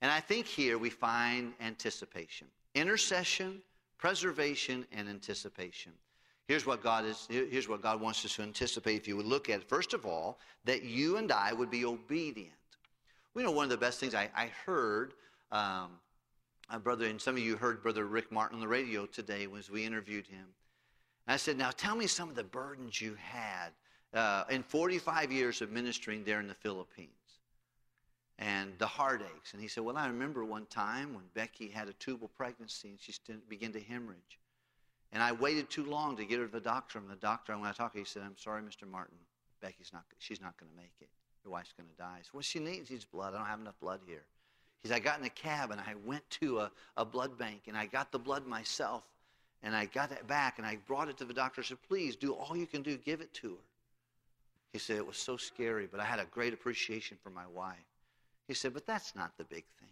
And 0.00 0.12
I 0.12 0.20
think 0.20 0.46
here 0.46 0.78
we 0.78 0.90
find 0.90 1.54
anticipation 1.60 2.46
intercession, 2.76 3.60
preservation, 3.98 4.86
and 4.92 5.08
anticipation. 5.08 5.90
Here's 6.46 6.64
what 6.64 6.84
God 6.84 7.04
is 7.04 7.26
here's 7.28 7.68
what 7.68 7.82
God 7.82 8.00
wants 8.00 8.24
us 8.24 8.36
to 8.36 8.42
anticipate 8.42 8.94
if 8.94 9.08
you 9.08 9.16
would 9.16 9.26
look 9.26 9.50
at 9.50 9.62
it. 9.62 9.68
First 9.68 9.92
of 9.92 10.06
all, 10.06 10.38
that 10.66 10.84
you 10.84 11.16
and 11.16 11.32
I 11.32 11.52
would 11.52 11.68
be 11.68 11.84
obedient. 11.84 12.52
We 13.34 13.42
know 13.42 13.50
one 13.50 13.64
of 13.64 13.70
the 13.70 13.76
best 13.76 13.98
things 13.98 14.14
I, 14.14 14.30
I 14.36 14.52
heard 14.64 15.14
um, 15.50 15.98
brother, 16.84 17.06
and 17.06 17.20
some 17.20 17.34
of 17.34 17.42
you 17.42 17.56
heard 17.56 17.82
Brother 17.82 18.06
Rick 18.06 18.30
Martin 18.30 18.54
on 18.54 18.60
the 18.60 18.68
radio 18.68 19.04
today 19.04 19.48
as 19.58 19.68
we 19.68 19.84
interviewed 19.84 20.28
him. 20.28 20.46
And 21.26 21.34
I 21.34 21.38
said, 21.38 21.58
Now 21.58 21.72
tell 21.72 21.96
me 21.96 22.06
some 22.06 22.28
of 22.28 22.36
the 22.36 22.44
burdens 22.44 23.00
you 23.00 23.16
had 23.18 23.72
uh, 24.14 24.44
in 24.50 24.62
45 24.62 25.32
years 25.32 25.62
of 25.62 25.70
ministering 25.70 26.24
there 26.24 26.40
in 26.40 26.48
the 26.48 26.54
Philippines 26.54 27.10
and 28.38 28.72
the 28.78 28.86
heartaches. 28.86 29.52
And 29.52 29.62
he 29.62 29.68
said, 29.68 29.84
Well, 29.84 29.96
I 29.96 30.06
remember 30.06 30.44
one 30.44 30.66
time 30.66 31.14
when 31.14 31.24
Becky 31.34 31.68
had 31.68 31.88
a 31.88 31.92
tubal 31.94 32.28
pregnancy 32.28 32.88
and 32.88 32.98
she 33.00 33.12
began 33.48 33.72
to 33.72 33.80
hemorrhage. 33.80 34.38
And 35.12 35.22
I 35.22 35.32
waited 35.32 35.68
too 35.68 35.84
long 35.84 36.16
to 36.16 36.24
get 36.24 36.38
her 36.38 36.46
to 36.46 36.52
the 36.52 36.60
doctor. 36.60 36.98
And 36.98 37.08
the 37.08 37.16
doctor, 37.16 37.56
when 37.56 37.68
I 37.68 37.72
talked, 37.72 37.94
to 37.94 37.98
him, 37.98 38.04
he 38.04 38.08
said, 38.08 38.22
I'm 38.24 38.36
sorry, 38.36 38.62
Mr. 38.62 38.88
Martin. 38.90 39.16
Becky's 39.60 39.92
not, 39.92 40.02
she's 40.18 40.40
not 40.40 40.58
going 40.58 40.70
to 40.72 40.76
make 40.76 40.94
it. 41.00 41.08
Your 41.44 41.52
wife's 41.52 41.72
going 41.72 41.88
to 41.88 41.96
die. 41.96 42.16
I 42.18 42.22
said, 42.22 42.32
Well, 42.32 42.42
she 42.42 42.58
needs 42.58 42.88
his 42.88 43.04
blood. 43.04 43.34
I 43.34 43.38
don't 43.38 43.46
have 43.46 43.60
enough 43.60 43.78
blood 43.80 44.00
here. 44.06 44.24
He 44.82 44.88
said, 44.88 44.96
I 44.96 45.00
got 45.00 45.20
in 45.20 45.24
a 45.24 45.30
cab 45.30 45.70
and 45.70 45.80
I 45.80 45.94
went 46.04 46.28
to 46.40 46.58
a, 46.60 46.70
a 46.96 47.04
blood 47.04 47.38
bank 47.38 47.62
and 47.68 47.76
I 47.76 47.86
got 47.86 48.10
the 48.10 48.18
blood 48.18 48.46
myself. 48.46 49.04
And 49.64 49.76
I 49.76 49.84
got 49.84 50.10
it 50.10 50.26
back 50.26 50.58
and 50.58 50.66
I 50.66 50.78
brought 50.88 51.08
it 51.08 51.16
to 51.18 51.24
the 51.24 51.34
doctor. 51.34 51.60
I 51.60 51.64
said, 51.64 51.78
Please 51.86 52.16
do 52.16 52.32
all 52.32 52.56
you 52.56 52.66
can 52.66 52.82
do, 52.82 52.96
give 52.96 53.20
it 53.20 53.32
to 53.34 53.50
her. 53.50 53.62
He 54.72 54.78
said, 54.78 54.96
It 54.96 55.06
was 55.06 55.18
so 55.18 55.36
scary, 55.36 55.86
but 55.86 56.00
I 56.00 56.04
had 56.04 56.18
a 56.18 56.24
great 56.24 56.54
appreciation 56.54 57.18
for 57.22 57.30
my 57.30 57.46
wife. 57.46 57.76
He 58.48 58.54
said, 58.54 58.72
But 58.72 58.86
that's 58.86 59.14
not 59.14 59.36
the 59.36 59.44
big 59.44 59.64
thing. 59.78 59.88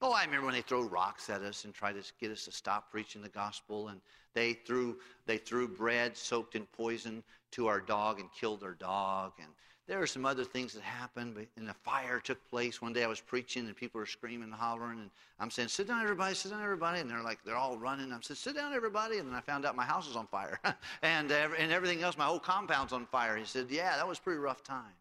Oh, 0.00 0.12
I 0.12 0.24
remember 0.24 0.46
when 0.46 0.54
they 0.54 0.62
throw 0.62 0.82
rocks 0.82 1.30
at 1.30 1.42
us 1.42 1.64
and 1.64 1.72
try 1.72 1.92
to 1.92 2.02
get 2.18 2.32
us 2.32 2.44
to 2.46 2.52
stop 2.52 2.90
preaching 2.90 3.22
the 3.22 3.28
gospel, 3.28 3.88
and 3.88 4.00
they 4.34 4.54
threw 4.54 4.98
they 5.26 5.38
threw 5.38 5.68
bread 5.68 6.16
soaked 6.16 6.56
in 6.56 6.66
poison 6.66 7.22
to 7.52 7.68
our 7.68 7.80
dog 7.80 8.18
and 8.18 8.28
killed 8.32 8.64
our 8.64 8.74
dog, 8.74 9.32
and 9.38 9.48
there 9.92 10.00
are 10.00 10.06
some 10.06 10.24
other 10.24 10.42
things 10.42 10.72
that 10.72 10.82
happened, 10.82 11.36
and 11.58 11.68
a 11.68 11.74
fire 11.74 12.18
took 12.18 12.42
place. 12.48 12.80
One 12.80 12.94
day 12.94 13.04
I 13.04 13.08
was 13.08 13.20
preaching 13.20 13.66
and 13.66 13.76
people 13.76 13.98
were 13.98 14.06
screaming 14.06 14.44
and 14.44 14.54
hollering, 14.54 14.98
and 14.98 15.10
I'm 15.38 15.50
saying, 15.50 15.68
"Sit 15.68 15.86
down, 15.86 16.02
everybody! 16.02 16.34
Sit 16.34 16.50
down, 16.50 16.62
everybody!" 16.62 17.00
And 17.00 17.10
they're 17.10 17.22
like, 17.22 17.44
they're 17.44 17.58
all 17.58 17.76
running. 17.76 18.10
I'm 18.10 18.22
saying, 18.22 18.36
"Sit 18.36 18.56
down, 18.56 18.72
everybody!" 18.72 19.18
And 19.18 19.28
then 19.28 19.34
I 19.34 19.42
found 19.42 19.66
out 19.66 19.76
my 19.76 19.84
house 19.84 20.06
was 20.08 20.16
on 20.16 20.26
fire, 20.28 20.58
and 21.02 21.30
and 21.30 21.70
everything 21.70 22.02
else, 22.02 22.16
my 22.16 22.24
whole 22.24 22.38
compound's 22.38 22.94
on 22.94 23.04
fire. 23.04 23.36
He 23.36 23.44
said, 23.44 23.66
"Yeah, 23.68 23.94
that 23.96 24.08
was 24.08 24.18
pretty 24.18 24.38
rough 24.38 24.64
time." 24.64 24.96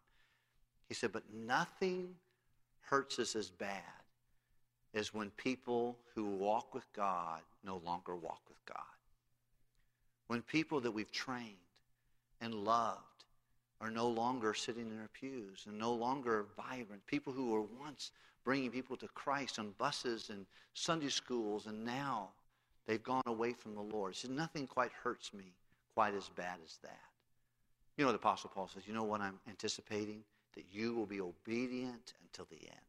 He 0.89 0.93
said, 0.93 1.13
"But 1.13 1.23
nothing 1.33 2.13
hurts 2.81 3.17
us 3.17 3.37
as 3.37 3.49
bad 3.49 3.81
as 4.93 5.13
when 5.13 5.29
people 5.37 5.97
who 6.15 6.25
walk 6.25 6.73
with 6.73 6.91
God 6.91 7.39
no 7.63 7.77
longer 7.85 8.17
walk 8.17 8.41
with 8.49 8.65
God. 8.65 8.97
When 10.27 10.41
people 10.41 10.81
that 10.81 10.91
we've 10.91 11.13
trained 11.13 11.55
and 12.41 12.53
loved 12.53 13.10
are 13.81 13.89
no 13.89 14.07
longer 14.07 14.53
sitting 14.53 14.83
in 14.83 14.95
their 14.95 15.09
pews 15.09 15.65
and 15.67 15.77
no 15.77 15.91
longer 15.91 16.45
vibrant. 16.55 17.05
People 17.07 17.33
who 17.33 17.49
were 17.49 17.63
once 17.81 18.11
bringing 18.43 18.69
people 18.69 18.95
to 18.97 19.07
Christ 19.09 19.57
on 19.57 19.73
buses 19.77 20.29
and 20.29 20.45
Sunday 20.75 21.09
schools, 21.09 21.65
and 21.65 21.83
now 21.83 22.29
they've 22.85 23.03
gone 23.03 23.23
away 23.25 23.53
from 23.53 23.73
the 23.73 23.81
Lord. 23.81 24.13
He 24.13 24.19
Says, 24.19 24.29
nothing 24.29 24.67
quite 24.67 24.91
hurts 25.03 25.33
me 25.33 25.45
quite 25.95 26.13
as 26.13 26.29
bad 26.29 26.57
as 26.63 26.77
that. 26.83 26.99
You 27.97 28.05
know, 28.05 28.11
the 28.11 28.17
Apostle 28.17 28.51
Paul 28.53 28.69
says, 28.73 28.83
you 28.87 28.93
know 28.93 29.03
what 29.03 29.19
I'm 29.19 29.39
anticipating? 29.49 30.23
That 30.55 30.65
you 30.71 30.93
will 30.93 31.05
be 31.05 31.19
obedient 31.19 32.13
until 32.23 32.47
the 32.49 32.61
end. 32.67 32.79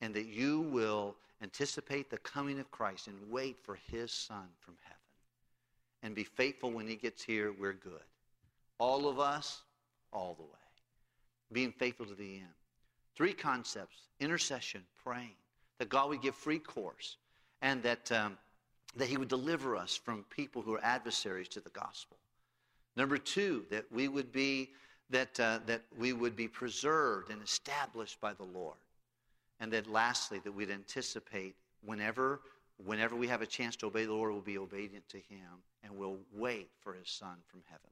And 0.00 0.14
that 0.14 0.26
you 0.26 0.60
will 0.60 1.16
anticipate 1.42 2.08
the 2.08 2.18
coming 2.18 2.58
of 2.60 2.70
Christ 2.70 3.08
and 3.08 3.16
wait 3.30 3.56
for 3.62 3.78
his 3.90 4.12
Son 4.12 4.46
from 4.60 4.74
heaven. 4.82 4.96
And 6.02 6.14
be 6.14 6.24
faithful 6.24 6.70
when 6.70 6.86
he 6.86 6.96
gets 6.96 7.22
here, 7.22 7.52
we're 7.58 7.72
good. 7.72 8.02
All 8.78 9.08
of 9.08 9.18
us, 9.18 9.62
all 10.12 10.34
the 10.34 10.42
way. 10.42 10.50
Being 11.52 11.72
faithful 11.72 12.06
to 12.06 12.14
the 12.14 12.36
end. 12.36 12.54
Three 13.14 13.32
concepts 13.32 13.96
intercession, 14.20 14.82
praying, 15.04 15.36
that 15.78 15.88
God 15.88 16.08
would 16.08 16.22
give 16.22 16.34
free 16.34 16.58
course, 16.58 17.16
and 17.62 17.82
that, 17.82 18.10
um, 18.12 18.38
that 18.96 19.08
He 19.08 19.16
would 19.16 19.28
deliver 19.28 19.76
us 19.76 19.96
from 19.96 20.24
people 20.30 20.62
who 20.62 20.74
are 20.74 20.84
adversaries 20.84 21.48
to 21.48 21.60
the 21.60 21.70
gospel. 21.70 22.16
Number 22.96 23.18
two, 23.18 23.66
that 23.70 23.84
we 23.92 24.08
would 24.08 24.32
be 24.32 24.70
that, 25.10 25.38
uh, 25.38 25.60
that 25.66 25.82
we 25.96 26.12
would 26.12 26.34
be 26.34 26.48
preserved 26.48 27.30
and 27.30 27.42
established 27.42 28.20
by 28.20 28.32
the 28.32 28.42
Lord. 28.42 28.76
And 29.60 29.72
that 29.72 29.86
lastly, 29.86 30.40
that 30.44 30.52
we'd 30.52 30.70
anticipate 30.70 31.54
whenever, 31.84 32.40
whenever 32.84 33.16
we 33.16 33.28
have 33.28 33.42
a 33.42 33.46
chance 33.46 33.76
to 33.76 33.86
obey 33.86 34.04
the 34.04 34.12
Lord, 34.12 34.32
we'll 34.32 34.40
be 34.40 34.58
obedient 34.58 35.08
to 35.10 35.18
Him 35.18 35.62
and 35.82 35.96
we'll 35.96 36.18
wait 36.34 36.70
for 36.80 36.92
His 36.92 37.08
Son 37.08 37.36
from 37.46 37.62
heaven. 37.66 37.90